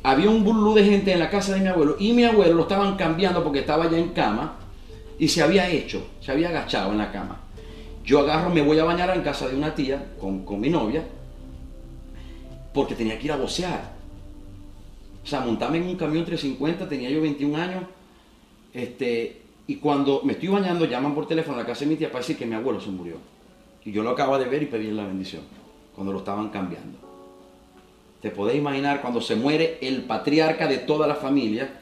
[0.02, 2.62] había un burlú de gente en la casa de mi abuelo y mi abuelo lo
[2.62, 4.59] estaban cambiando porque estaba ya en cama
[5.20, 7.38] y se había hecho, se había agachado en la cama.
[8.02, 11.04] Yo agarro, me voy a bañar en casa de una tía con, mi novia
[12.72, 13.92] porque tenía que ir a bocear.
[15.22, 17.84] O sea, montarme en un camión 350, tenía yo 21 años.
[18.72, 22.08] Este, y cuando me estoy bañando, llaman por teléfono a la casa de mi tía
[22.08, 23.16] para decir que mi abuelo se murió.
[23.84, 25.42] Y yo lo acabo de ver y pedí la bendición,
[25.94, 26.98] cuando lo estaban cambiando.
[28.22, 31.79] Te podéis imaginar cuando se muere el patriarca de toda la familia,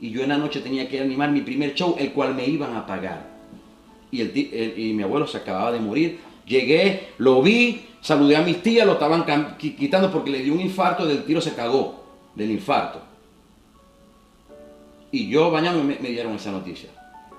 [0.00, 2.74] y yo en la noche tenía que animar mi primer show, el cual me iban
[2.74, 3.28] a pagar.
[4.10, 6.20] Y, el, y mi abuelo se acababa de morir.
[6.46, 11.06] Llegué, lo vi, saludé a mis tías, lo estaban quitando porque le dio un infarto,
[11.06, 12.02] del tiro se cagó,
[12.34, 13.02] del infarto.
[15.12, 16.88] Y yo bañando me, dieron esa noticia.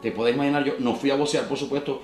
[0.02, 2.04] Te podés imaginar, yo no fui a vocear, por supuesto.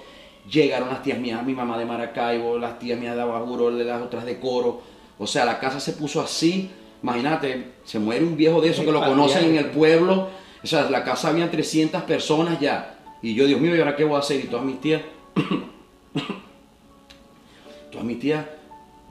[0.49, 4.25] Llegaron las tías mías, mi mamá de Maracaibo, las tías mías de Abajuro, las otras
[4.25, 4.81] de Coro.
[5.19, 6.69] O sea, la casa se puso así.
[7.03, 10.29] Imagínate, se muere un viejo de eso que lo conocen en el pueblo
[10.63, 12.97] o sea, la casa había 300 personas ya.
[13.21, 14.43] Y yo, Dios mío, ¿y ahora qué voy a hacer?
[14.43, 15.01] Y todas mis tías,
[17.91, 18.45] todas mis tías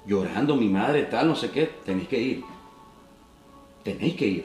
[0.07, 2.45] llorando, mi madre, tal, no sé qué, tenéis que ir.
[3.83, 4.45] Tenéis que ir.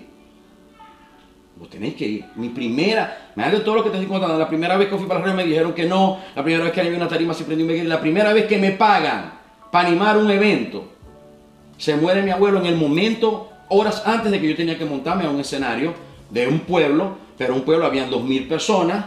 [1.56, 2.26] Vos tenéis que ir.
[2.36, 5.06] Mi primera, me de todo lo que te estoy contando, la primera vez que fui
[5.06, 7.44] para la reunión me dijeron que no, la primera vez que había una tarima se
[7.44, 9.34] prendió un la primera vez que me pagan
[9.72, 10.86] para animar un evento,
[11.78, 15.26] se muere mi abuelo en el momento, horas antes de que yo tenía que montarme
[15.26, 15.94] a un escenario
[16.32, 19.06] de un pueblo, pero un pueblo habían dos mil personas,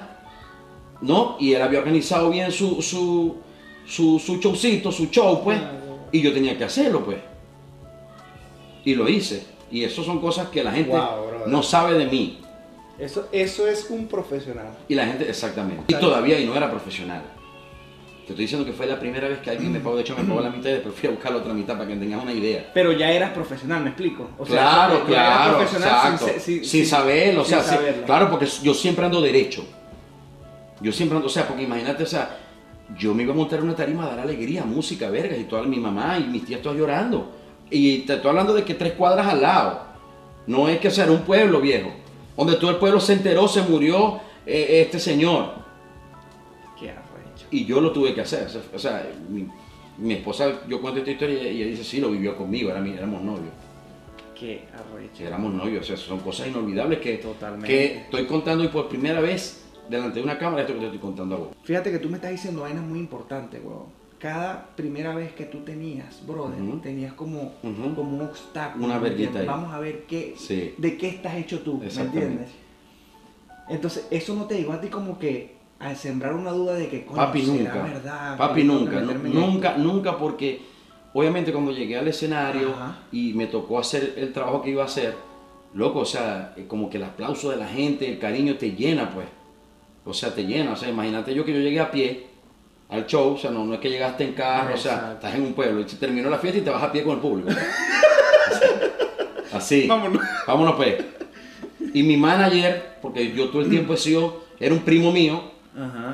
[1.00, 1.36] ¿no?
[1.40, 3.36] Y él había organizado bien su, su,
[3.86, 5.60] su, su showcito, su show, pues,
[6.12, 7.18] y yo tenía que hacerlo, pues.
[8.84, 9.46] Y lo hice.
[9.70, 10.96] Y eso son cosas que la gente
[11.46, 12.40] no sabe de mí.
[12.98, 14.68] Eso, eso es un profesional.
[14.88, 15.84] Y la gente, exactamente.
[15.88, 17.22] Y todavía y no era profesional.
[18.24, 20.24] Te estoy diciendo que fue la primera vez que alguien me pagó, de hecho me
[20.24, 22.32] pagó la mitad y después fui a buscar la otra mitad para que tengas una
[22.32, 22.70] idea.
[22.72, 24.30] Pero ya eras profesional, me explico.
[24.46, 26.26] claro, claro, exacto.
[26.38, 27.62] Sin, sin, saberlo, o sea,
[28.06, 29.66] claro, porque yo siempre ando derecho.
[30.80, 32.38] Yo siempre ando, o sea, porque imagínate, o sea,
[32.96, 35.76] yo me iba a montar una tarima a dar alegría, música, vergas, y toda mi
[35.76, 37.30] mamá y mis tías todas llorando.
[37.68, 39.82] Y te estoy hablando de que tres cuadras al lado.
[40.46, 41.90] No es que sea un pueblo viejo,
[42.38, 45.63] donde todo el pueblo se enteró, se murió eh, este señor
[47.54, 48.48] y yo lo tuve que hacer.
[48.74, 49.08] O sea,
[49.98, 53.22] mi, esposa, yo cuento esta historia y ella dice, sí, lo vivió conmigo, era, éramos
[53.22, 53.52] novios.
[54.38, 55.24] Qué arrecho.
[55.24, 57.22] Éramos novios, o sea, son cosas inolvidables que,
[57.64, 61.00] que estoy contando y por primera vez delante de una cámara esto que te estoy
[61.00, 61.48] contando a vos.
[61.62, 64.04] Fíjate que tú me estás diciendo vainas muy importantes, weón.
[64.18, 68.86] Cada primera vez que tú tenías, brother, tenías como, como un obstáculo.
[68.86, 69.46] Una verguita ahí.
[69.46, 70.34] Vamos a ver qué,
[70.78, 72.48] de qué estás hecho tú, ¿me entiendes?
[73.68, 76.98] Entonces, eso no te digo a ti como que al sembrar una duda de que
[77.00, 80.62] papi nunca, verdad, papi nunca, nunca, nunca porque
[81.12, 82.74] obviamente cuando llegué al escenario
[83.12, 85.14] y me tocó hacer el trabajo que iba a hacer,
[85.74, 89.26] loco, o sea, como que el aplauso de la gente, el cariño te llena, pues,
[90.04, 92.26] o sea, te llena, o sea, imagínate yo que yo llegué a pie
[92.88, 95.42] al show, o sea, no, no es que llegaste en carro, o sea, estás en
[95.42, 97.50] un pueblo y terminó la fiesta y te vas a pie con el público.
[99.52, 99.86] Así.
[99.86, 100.22] Vámonos.
[100.46, 100.96] Vámonos pues.
[101.94, 105.53] Y mi manager, porque yo todo el tiempo he sido, era un primo mío,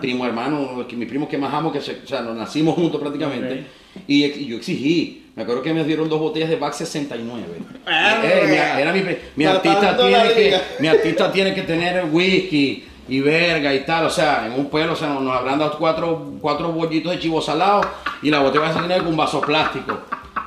[0.01, 3.67] primo hermano, que mi primo que más amo, que o sea, nos nacimos juntos prácticamente.
[4.07, 7.45] Y, yo exigí, me acuerdo que me dieron dos botellas de Back 69.
[7.87, 9.03] Ah, eh, era mi,
[9.37, 14.11] mi artista tiene que, mi artista tiene que tener whisky y verga y tal, o
[14.11, 17.83] sea, en un pueblo, o sea, nos, habrán dado cuatro, cuatro bollitos de chivo salado
[18.23, 19.99] y la botella se tener con un vaso plástico.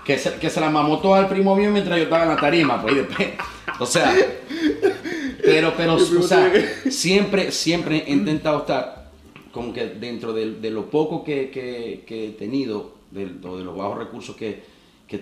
[0.06, 2.36] Que se, que se la mamó todo al primo mío mientras yo estaba en la
[2.36, 2.95] tarima, pues,
[3.80, 4.13] o sea,
[5.43, 6.52] pero, pero, o sea,
[6.89, 9.03] siempre, siempre he intentado estar
[9.54, 14.63] como que dentro de, lo poco que, he tenido, de, de los bajos recursos que,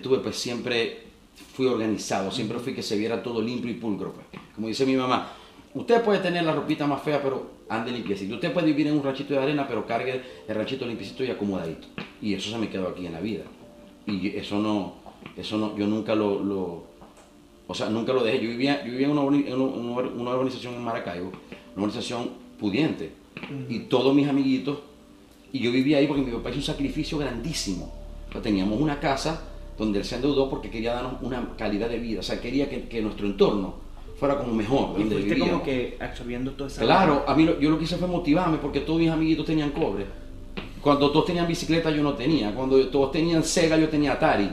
[0.02, 1.02] tuve, pues siempre
[1.54, 4.12] fui organizado, siempre fui que se viera todo limpio y pulcro.
[4.12, 4.42] Pues.
[4.54, 5.32] Como dice mi mamá,
[5.74, 8.34] usted puede tener la ropita más fea, pero ande limpiecito.
[8.36, 11.88] Usted puede vivir en un ranchito de arena, pero cargue el ranchito limpiecito y acomodadito.
[12.22, 13.44] Y eso se me quedó aquí en la vida.
[14.06, 14.94] Y eso no,
[15.36, 16.84] eso no, yo nunca lo,
[17.66, 18.42] o sea, nunca lo dejé.
[18.42, 21.32] Yo vivía, yo vivía en, una organización en Maracaibo,
[21.76, 23.21] una organización pudiente.
[23.68, 24.78] Y todos mis amiguitos,
[25.52, 27.92] y yo vivía ahí porque mi papá hizo un sacrificio grandísimo.
[28.28, 29.42] O sea, teníamos una casa
[29.78, 32.20] donde él se endeudó porque quería darnos una calidad de vida.
[32.20, 33.74] O sea, quería que, que nuestro entorno
[34.18, 34.98] fuera como mejor.
[35.00, 36.82] Y fuiste como que absorbiendo toda esa...
[36.82, 39.70] Claro, a mí lo- yo lo que hice fue motivarme porque todos mis amiguitos tenían
[39.70, 40.06] cobre.
[40.80, 42.54] Cuando todos tenían bicicleta yo no tenía.
[42.54, 44.50] Cuando todos tenían Sega yo tenía Atari.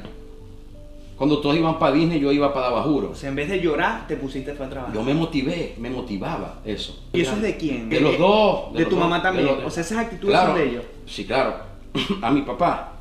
[1.19, 3.12] Cuando todos iban para Disney yo iba para Dabajuro.
[3.12, 4.95] O sea, en vez de llorar, te pusiste fue a trabajar.
[4.95, 6.97] Yo me motivé, me motivaba eso.
[7.12, 7.89] ¿Y eso es de quién?
[7.89, 8.73] De los dos.
[8.73, 9.49] De, tu mamá también.
[9.65, 10.84] O sea, esas actitudes Claro, son de ellos.
[11.05, 11.55] Sí, claro.
[12.21, 12.93] A mi papá.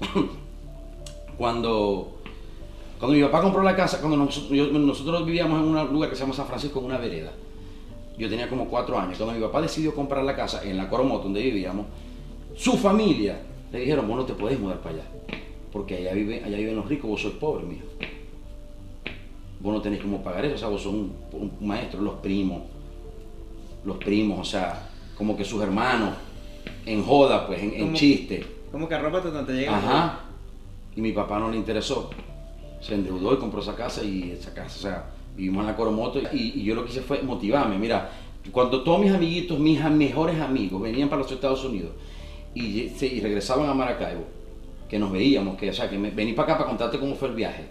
[1.36, 2.18] Cuando,
[2.98, 6.22] cuando mi papá compró la casa, cuando yo- nosotros vivíamos en un lugar que se
[6.22, 7.32] llama San Francisco, en una vereda.
[8.16, 9.18] Yo tenía como cuatro años.
[9.18, 11.86] Cuando mi papá decidió comprar la casa en la Coromoto, donde vivíamos,
[12.54, 15.04] su familia le dijeron, vos no te puedes mudar para allá.
[15.76, 17.84] Porque allá, vive, allá viven los ricos, vos sois pobre, mijo.
[19.60, 22.62] Vos no tenés cómo pagar eso, o sea, vos sos un, un maestro, los primos,
[23.84, 26.14] los primos, o sea, como que sus hermanos,
[26.86, 28.42] en joda, pues, en, en chiste.
[28.72, 29.76] Como que arrópate donde te llega.
[29.76, 30.20] Ajá.
[30.96, 32.08] Y mi papá no le interesó.
[32.80, 36.18] Se endeudó y compró esa casa y esa casa, o sea, vivimos en la Coromoto
[36.32, 37.76] y, y yo lo que hice fue motivarme.
[37.76, 38.12] Mira,
[38.50, 41.92] cuando todos mis amiguitos, mis mejores amigos, venían para los Estados Unidos
[42.54, 42.88] y
[43.20, 44.35] regresaban a Maracaibo,
[44.88, 47.28] que nos veíamos, que, o sea, que me, vení para acá para contarte cómo fue
[47.28, 47.64] el viaje,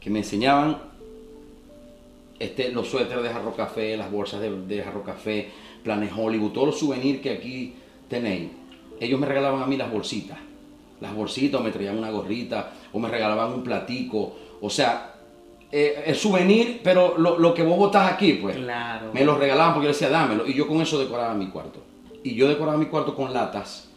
[0.00, 0.78] que me enseñaban
[2.38, 5.50] este, los suéteres de Jarro Café, las bolsas de, de Jarro Café,
[5.82, 7.74] Planes Hollywood, todos los souvenirs que aquí
[8.08, 8.50] tenéis.
[9.00, 10.38] Ellos me regalaban a mí las bolsitas.
[11.00, 14.36] Las bolsitas, o me traían una gorrita, o me regalaban un platico.
[14.60, 15.14] O sea,
[15.70, 18.56] eh, el souvenir, pero lo, lo que vos botás aquí, pues.
[18.56, 19.10] Claro.
[19.12, 20.46] Me los regalaban porque yo decía, dámelo.
[20.46, 21.80] Y yo con eso decoraba mi cuarto.
[22.22, 23.90] Y yo decoraba mi cuarto con latas,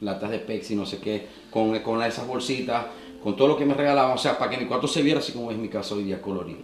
[0.00, 2.86] latas de Pepsi, no sé qué, con, con esas bolsitas,
[3.22, 4.12] con todo lo que me regalaban.
[4.14, 6.20] O sea, para que mi cuarto se viera así como es mi casa hoy día
[6.22, 6.60] colorido.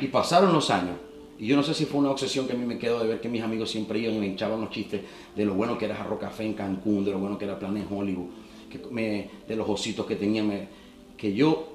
[0.00, 0.96] Y pasaron los años.
[1.38, 3.20] Y yo no sé si fue una obsesión que a mí me quedó de ver
[3.20, 5.00] que mis amigos siempre iban y me echaban los chistes
[5.34, 7.86] de lo bueno que era Jarro Café en Cancún, de lo bueno que era Planes
[7.90, 8.28] Hollywood,
[8.70, 10.46] que me- de los ositos que tenían.
[10.48, 10.68] me-
[11.16, 11.68] que yo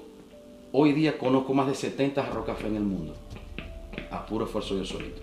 [0.72, 3.14] hoy día conozco más de 70 Jarro Café en el mundo.
[4.10, 5.20] A puro esfuerzo yo solito.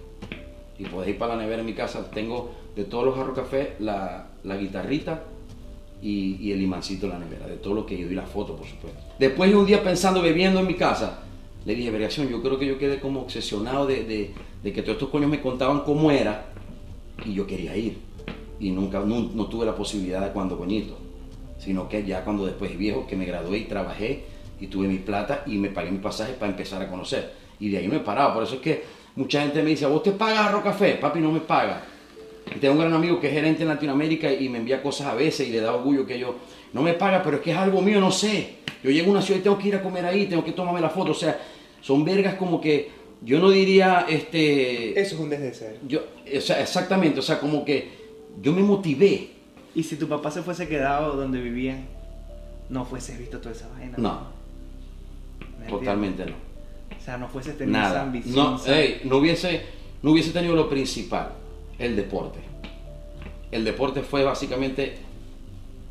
[0.77, 2.09] Y podéis ir para la nevera en mi casa.
[2.11, 5.23] Tengo de todos los Jarro Café la, la guitarrita
[6.05, 7.47] y, y el imancito en la nevera.
[7.47, 8.99] De todo lo que yo y la foto, por supuesto.
[9.17, 11.19] Después de un día pensando, bebiendo en mi casa,
[11.65, 14.31] le dije, vergación, yo creo que yo quedé como obsesionado de, de-
[14.63, 16.45] de que todos estos coños me contaban cómo era
[17.25, 17.97] y yo quería ir.
[18.59, 20.97] Y nunca, no, no tuve la posibilidad de cuando coñito,
[21.57, 24.23] sino que ya cuando después viejo, que me gradué y trabajé
[24.59, 27.33] y tuve mi plata y me pagué mi pasaje para empezar a conocer.
[27.59, 28.33] Y de ahí no he parado.
[28.33, 28.83] Por eso es que
[29.15, 30.93] mucha gente me dice, ¿vos te pagas Arroz Café?
[31.01, 31.83] Papi, no me paga.
[32.53, 35.13] Y tengo un gran amigo que es gerente en Latinoamérica y me envía cosas a
[35.15, 36.35] veces y le da orgullo que yo
[36.73, 38.57] no me paga, pero es que es algo mío, no sé.
[38.83, 40.81] Yo llego a una ciudad y tengo que ir a comer ahí, tengo que tomarme
[40.81, 41.11] la foto.
[41.11, 41.39] O sea,
[41.81, 42.91] son vergas como que
[43.23, 45.79] yo no diría, este, Eso es un desde ser.
[45.87, 46.01] yo,
[46.37, 47.89] o sea, exactamente, o sea, como que
[48.41, 49.29] yo me motivé.
[49.73, 51.85] Y si tu papá se fuese quedado donde vivían,
[52.69, 53.95] no fuese visto toda esa vaina.
[53.97, 54.27] No,
[55.67, 56.33] totalmente no.
[56.97, 58.01] O sea, no fuese tenido esa Nada.
[58.03, 58.35] ambición.
[58.35, 59.61] No, esa- ey, no, hubiese,
[60.01, 61.31] no hubiese tenido lo principal,
[61.79, 62.39] el deporte.
[63.51, 64.97] El deporte fue básicamente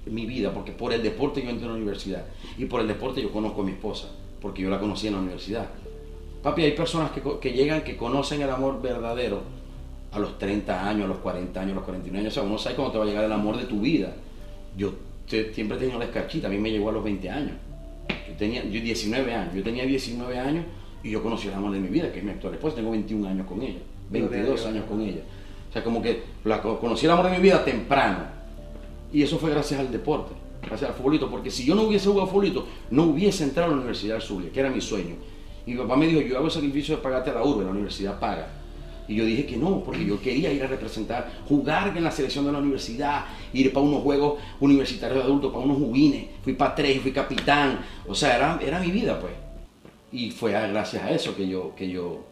[0.06, 2.24] mi vida, porque por el deporte yo entré a la universidad.
[2.58, 4.08] Y por el deporte yo conozco a mi esposa,
[4.40, 5.66] porque yo la conocí en la universidad.
[6.42, 9.40] Papi, hay personas que, llegan, que conocen el amor verdadero
[10.12, 12.32] a los 30 años, a los 40 años, a los 49 años.
[12.32, 14.12] O sea, uno sabe cuándo te va a llegar el amor de tu vida.
[14.76, 14.92] Yo
[15.28, 17.52] te- siempre he tenido la escarchita, a mí me llegó a los 20 años.
[18.28, 20.66] Yo tenía yo 19 años, yo tenía 19 años
[21.02, 23.26] y yo conocí el amor de mi vida, que es mi actual esposa, tengo 21
[23.26, 23.78] años con ella,
[24.10, 24.66] Gloria a 22 Dios.
[24.66, 25.20] años con ella.
[25.74, 28.18] Sea, como que la, co- conocí el amor de mi vida temprano.
[29.12, 30.32] Y eso fue gracias al deporte,
[30.62, 33.78] gracias al futbolito, porque si yo no hubiese jugado futbolito, no hubiese entrado a la
[33.78, 35.16] Universidad del Zulia, que era mi sueño.
[35.66, 37.70] Y mi papá me dijo, yo hago el sacrificio de pagarte a la urbe, la
[37.70, 38.48] universidad paga.
[39.06, 42.46] Y yo dije que no, porque yo quería ir a representar, jugar en la selección
[42.46, 46.26] de la universidad, ir para unos juegos universitarios de adultos, para unos juguines.
[46.42, 47.80] Fui para tres, fui capitán.
[48.08, 49.32] O sea, era, era mi vida, pues.
[50.10, 52.24] Y fue gracias a eso que yo, que yo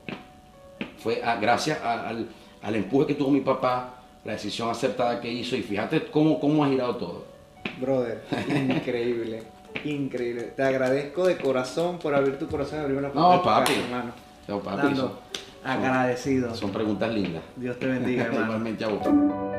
[0.99, 2.29] fue gracias al,
[2.63, 3.95] al empuje que tuvo mi papá,
[4.25, 5.57] la decisión acertada que hizo.
[5.57, 7.25] Y fíjate cómo, cómo ha girado todo.
[7.81, 9.43] Brother, increíble.
[9.85, 10.43] Increíble.
[10.55, 13.73] Te agradezco de corazón por abrir tu corazón y abrir una No, de tu papi.
[13.73, 14.13] casa, hermano.
[14.47, 15.13] Chao, papi, Dando, son-
[15.65, 16.55] agradecido.
[16.55, 17.43] Son preguntas lindas.
[17.57, 18.45] Dios te bendiga, hermano.
[18.45, 19.52] Igualmente a vos.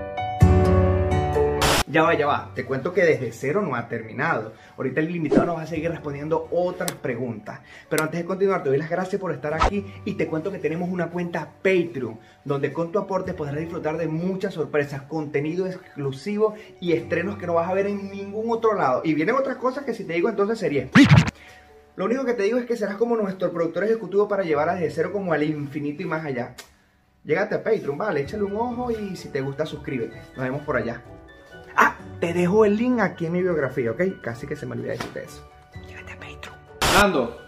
[1.93, 2.49] Ya va, ya va.
[2.55, 4.53] Te cuento que desde cero no ha terminado.
[4.77, 7.59] Ahorita el invitado nos va a seguir respondiendo otras preguntas.
[7.87, 10.57] Pero antes de continuar, te doy las gracias por estar aquí y te cuento que
[10.57, 16.55] tenemos una cuenta Patreon, donde con tu aporte podrás disfrutar de muchas sorpresas, contenido exclusivo
[16.81, 19.01] y estrenos que no vas a ver en ningún otro lado.
[19.03, 20.89] Y vienen otras cosas que si te digo entonces sería...
[21.95, 24.89] Lo único que te digo es que serás como nuestro productor ejecutivo para llevar desde
[24.89, 26.55] cero como al infinito y más allá.
[27.23, 30.17] Llégate a Patreon, vale, échale un ojo y si te gusta suscríbete.
[30.35, 31.03] Nos vemos por allá.
[31.75, 34.01] Ah, te dejo el link aquí en mi biografía, ¿ok?
[34.21, 35.47] Casi que se me olvida decirte eso.
[35.87, 36.55] Llégate a Patreon.
[36.95, 37.41] Nando,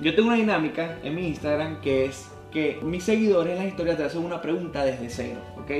[0.00, 3.96] yo tengo una dinámica en mi Instagram que es que mis seguidores en las historias
[3.96, 5.70] te hacen una pregunta desde cero, ¿ok?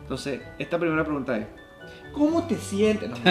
[0.00, 1.46] Entonces, esta primera pregunta es,
[2.12, 3.10] ¿cómo te sientes?
[3.10, 3.16] No.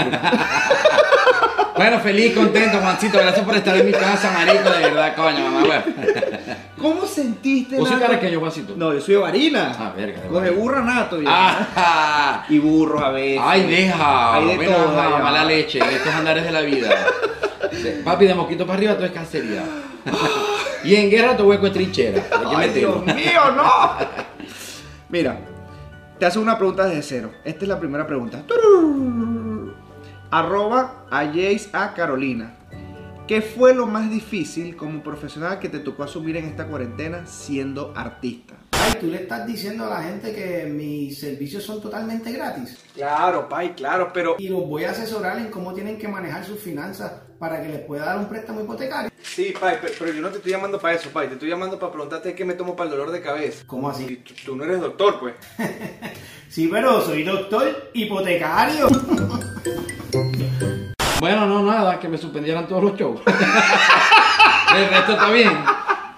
[1.74, 3.18] Bueno, feliz, contento, Juancito.
[3.18, 4.70] Gracias por estar en mi casa, marico.
[4.70, 5.84] De verdad, coño, mamá, weón.
[6.80, 7.78] ¿Cómo sentiste?
[7.78, 8.74] ¿Vos soy caraqueño, Juancito?
[8.76, 9.76] No, yo soy de varina.
[9.78, 11.34] Ah, verga, Los de burra nato, viejo.
[11.36, 13.42] Ah, Y burros a veces.
[13.44, 14.36] Ay, deja.
[14.36, 15.24] Hay de bueno, todo, ajá, ya.
[15.24, 15.80] mala leche.
[15.80, 16.90] Estos andares de la vida.
[18.04, 19.64] Papi, de mosquito para arriba, todo es cancería.
[20.84, 22.24] Y en guerra, todo hueco es trinchera.
[22.56, 22.70] Ay.
[22.70, 23.72] Dios mío, no.
[25.10, 25.38] Mira,
[26.18, 27.32] te hace una pregunta desde cero.
[27.44, 28.44] Esta es la primera pregunta.
[30.32, 32.54] Arroba a Jace a Carolina.
[33.28, 37.94] ¿Qué fue lo más difícil como profesional que te tocó asumir en esta cuarentena siendo
[37.96, 38.56] artista?
[38.72, 43.48] Ay, tú le estás diciendo a la gente que mis servicios son totalmente gratis Claro,
[43.48, 44.36] Pai, claro, pero...
[44.40, 47.80] y los voy a asesorar en cómo tienen que manejar sus finanzas para que les
[47.82, 49.10] pueda dar un préstamo hipotecario.
[49.22, 51.28] Sí, Pai, pe- pero yo no te estoy llamando para eso, Pai.
[51.28, 53.64] Te estoy llamando para preguntarte qué me tomo para el dolor de cabeza.
[53.66, 54.18] ¿Cómo así?
[54.18, 55.36] tú, tú no eres doctor, pues.
[56.50, 58.90] Sí, pero soy doctor hipotecario.
[61.22, 63.22] Bueno, no, nada, que me suspendieran todos los shows.
[64.76, 65.52] El resto está bien.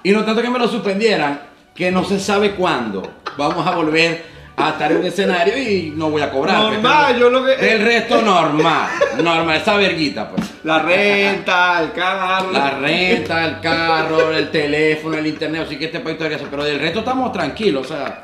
[0.02, 1.42] Y no tanto que me lo suspendieran,
[1.76, 3.04] que no se sabe cuándo
[3.38, 4.24] vamos a volver
[4.56, 6.56] a estar en un escenario y no voy a cobrar.
[6.58, 8.88] Normal, yo lo que- El resto normal,
[9.22, 10.50] normal, esa verguita, pues.
[10.64, 12.52] La renta, el carro.
[12.54, 16.64] La renta, el carro, el teléfono, el internet, así que este país todavía se- Pero
[16.64, 18.22] del resto estamos tranquilos, o sea,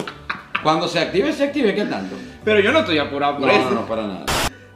[0.63, 2.15] cuando se active, se active, ¿qué tanto?
[2.45, 3.63] Pero yo no estoy apurado No, por eso.
[3.65, 4.23] no, no, para nada.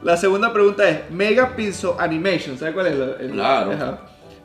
[0.04, 2.94] La segunda pregunta es, Mega Pinzo Animation, ¿sabes cuál es?
[2.96, 3.72] lo- el- Claro.
[3.72, 3.98] Ajá.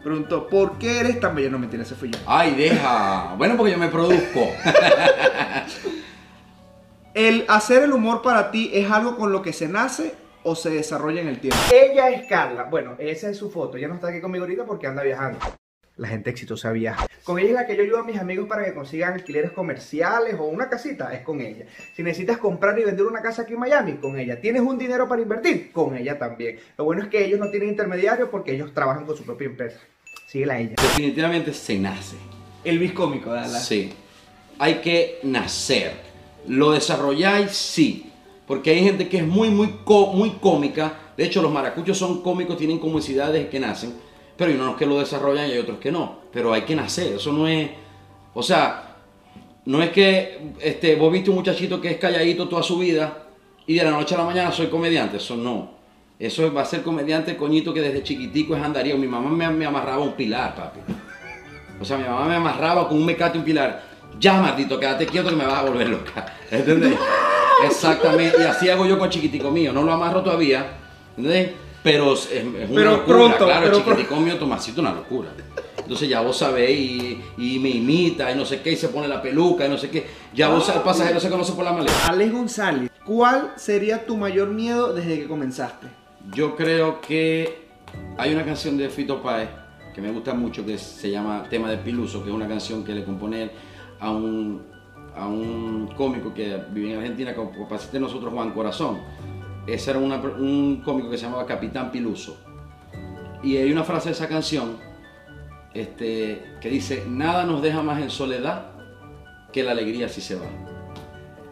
[0.03, 1.51] Preguntó, ¿por qué eres tan bello?
[1.51, 2.17] No, mentira, ese fui yo.
[2.25, 3.35] Ay, deja.
[3.37, 4.47] Bueno, porque yo me produzco.
[7.13, 10.69] ¿El hacer el humor para ti es algo con lo que se nace o se
[10.69, 11.57] desarrolla en el tiempo?
[11.73, 12.63] Ella es Carla.
[12.63, 13.75] Bueno, esa es su foto.
[13.77, 15.39] Ella no está aquí conmigo ahorita porque anda viajando.
[15.99, 17.07] La gente exitosa viaja.
[17.25, 20.35] Con ella es la que yo ayudo a mis amigos para que consigan alquileres comerciales
[20.39, 21.65] o una casita, es con ella.
[21.93, 24.39] Si necesitas comprar y vender una casa aquí en Miami, con ella.
[24.39, 25.73] ¿Tienes un dinero para invertir?
[25.73, 26.57] Con ella también.
[26.77, 29.77] Lo bueno es que ellos no tienen intermediarios porque ellos trabajan con su propia empresa.
[30.25, 30.75] Síguela a ella.
[30.81, 32.15] Definitivamente se nace.
[32.63, 33.59] El bis cómico, dale.
[33.59, 33.91] Sí.
[34.57, 35.91] Hay que nacer.
[36.47, 38.09] Lo desarrolláis, sí.
[38.47, 39.75] Porque hay gente que es muy, muy,
[40.13, 40.93] muy cómica.
[41.17, 44.07] De hecho, los maracuchos son cómicos, tienen comicidad desde que nacen.
[44.39, 46.19] Pero hay unos que lo desarrollan y hay otros que no.
[46.31, 47.15] Pero hay que nacer.
[47.15, 47.69] Eso no es.
[48.33, 48.95] O sea,
[49.65, 53.25] no es que este, vos viste un muchachito que es calladito toda su vida
[53.67, 55.17] y de la noche a la mañana soy comediante.
[55.17, 55.71] Eso no.
[56.17, 58.95] Eso va a ser comediante coñito que desde chiquitico es andaría.
[58.95, 60.79] Mi mamá me, me amarraba un pilar, papi.
[61.81, 63.83] O sea, mi mamá me amarraba con un mecate y un pilar.
[64.21, 66.33] Ya, maldito, quédate quieto que me vas a volver loca.
[66.51, 66.97] ¿Entendés?
[67.65, 68.37] Exactamente.
[68.39, 69.73] Y así hago yo con chiquitico mío.
[69.73, 70.65] No lo amarro todavía.
[71.17, 71.51] ¿Entendés?
[71.83, 73.17] Pero es, es una Pero locura.
[73.17, 75.29] pronto, claro, pero el chiquitico mío, Tomasito, una locura.
[75.77, 79.07] Entonces ya vos sabéis y, y me imita y no sé qué, y se pone
[79.07, 80.05] la peluca y no sé qué.
[80.33, 82.07] Ya vos, el pasajero se conoce por la maleta.
[82.07, 85.87] Alex González, ¿cuál sería tu mayor miedo desde que comenzaste?
[86.33, 87.69] Yo creo que
[88.17, 89.49] hay una canción de Fito Páez
[89.95, 92.93] que me gusta mucho que se llama Tema de Piluso, que es una canción que
[92.93, 93.49] le compone
[93.99, 94.61] a un,
[95.15, 97.33] a un cómico que vive en Argentina,
[97.91, 98.99] de nosotros, Juan Corazón.
[99.67, 102.37] Ese era un cómico que se llamaba Capitán Piluso.
[103.43, 104.77] Y hay una frase de esa canción
[105.73, 108.71] este, que dice, nada nos deja más en soledad
[109.53, 110.47] que la alegría si se va.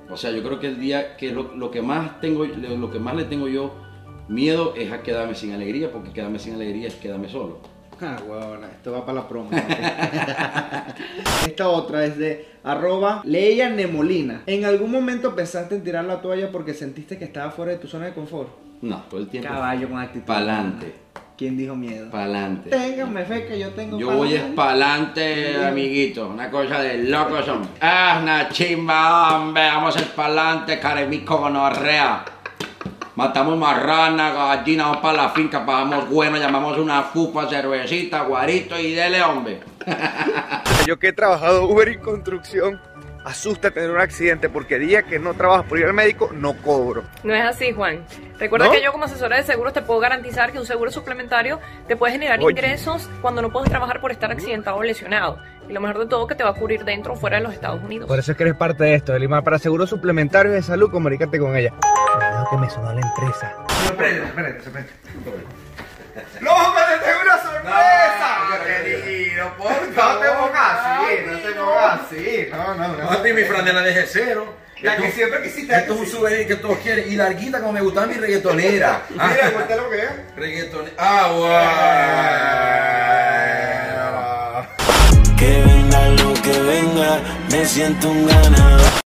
[0.09, 2.99] O sea, yo creo que el día que lo, lo que más tengo, lo que
[2.99, 3.75] más le tengo yo
[4.27, 7.59] miedo es a quedarme sin alegría, porque quedarme sin alegría es quedarme solo.
[8.01, 9.49] Ah, huevona, esto va para la promo.
[11.47, 14.43] Esta otra es de arroba Leia Nemolina.
[14.45, 17.87] ¿En algún momento pensaste en tirar la toalla porque sentiste que estaba fuera de tu
[17.87, 18.49] zona de confort?
[18.81, 19.49] No, todo el tiempo.
[19.49, 20.25] Caballo con actitud.
[20.27, 20.93] Pa'lante,
[21.35, 22.09] ¿Quién dijo miedo?
[22.11, 22.69] pa'lante.
[22.69, 25.55] Ténganme fe que yo tengo Yo voy es pa'lante.
[25.65, 26.27] amiguito.
[26.29, 27.69] Una cosa de locos, hombre.
[27.81, 29.63] Ah, una chimba, hombre.
[29.67, 32.23] Vamos a pa'lante, caremico gonorrea.
[33.17, 38.93] Matamos marrana, gallina, vamos para la finca, pagamos bueno, llamamos una fupa, cervecita, guarito y
[38.93, 39.59] dele, hombre.
[40.85, 42.79] Yo que he trabajado Uber y construcción,
[43.25, 47.03] asusta tener un accidente porque día que no trabajas por ir al médico, no cobro.
[47.23, 48.03] No es así, Juan.
[48.39, 48.71] Recuerda ¿No?
[48.71, 52.13] que yo como asesora de seguros te puedo garantizar que un seguro suplementario te puede
[52.13, 52.51] generar Oye.
[52.51, 55.39] ingresos cuando no puedes trabajar por estar accidentado o lesionado.
[55.67, 57.53] Y lo mejor de todo que te va a cubrir dentro o fuera de los
[57.53, 58.07] Estados Unidos.
[58.07, 59.43] Por eso es que eres parte de esto, Elimar.
[59.43, 61.73] Para seguros suplementarios de salud, comunícate con ella.
[62.13, 63.53] Cuidado que me sonó la empresa.
[63.85, 64.91] Espérate, espérate, espérate.
[66.41, 68.26] ¡Loco, te tengo una sorpresa!
[69.57, 72.47] Por No te pongas así, no te pongas así.
[72.51, 73.09] No, no, no.
[73.11, 74.55] A ti mi franela de cero.
[74.81, 75.75] La tú- que siempre quisiste.
[75.75, 77.11] Esto es un souvenir que todos quieren.
[77.11, 79.01] Y larguita como me gustaba mi reggaetonera.
[79.19, 80.09] Ah, Mira, cuéntale lo que es.
[80.35, 80.93] reggaetonera.
[80.97, 81.31] Ah,
[85.37, 87.19] Que venga lo que venga,
[87.51, 88.86] me siento un ganador.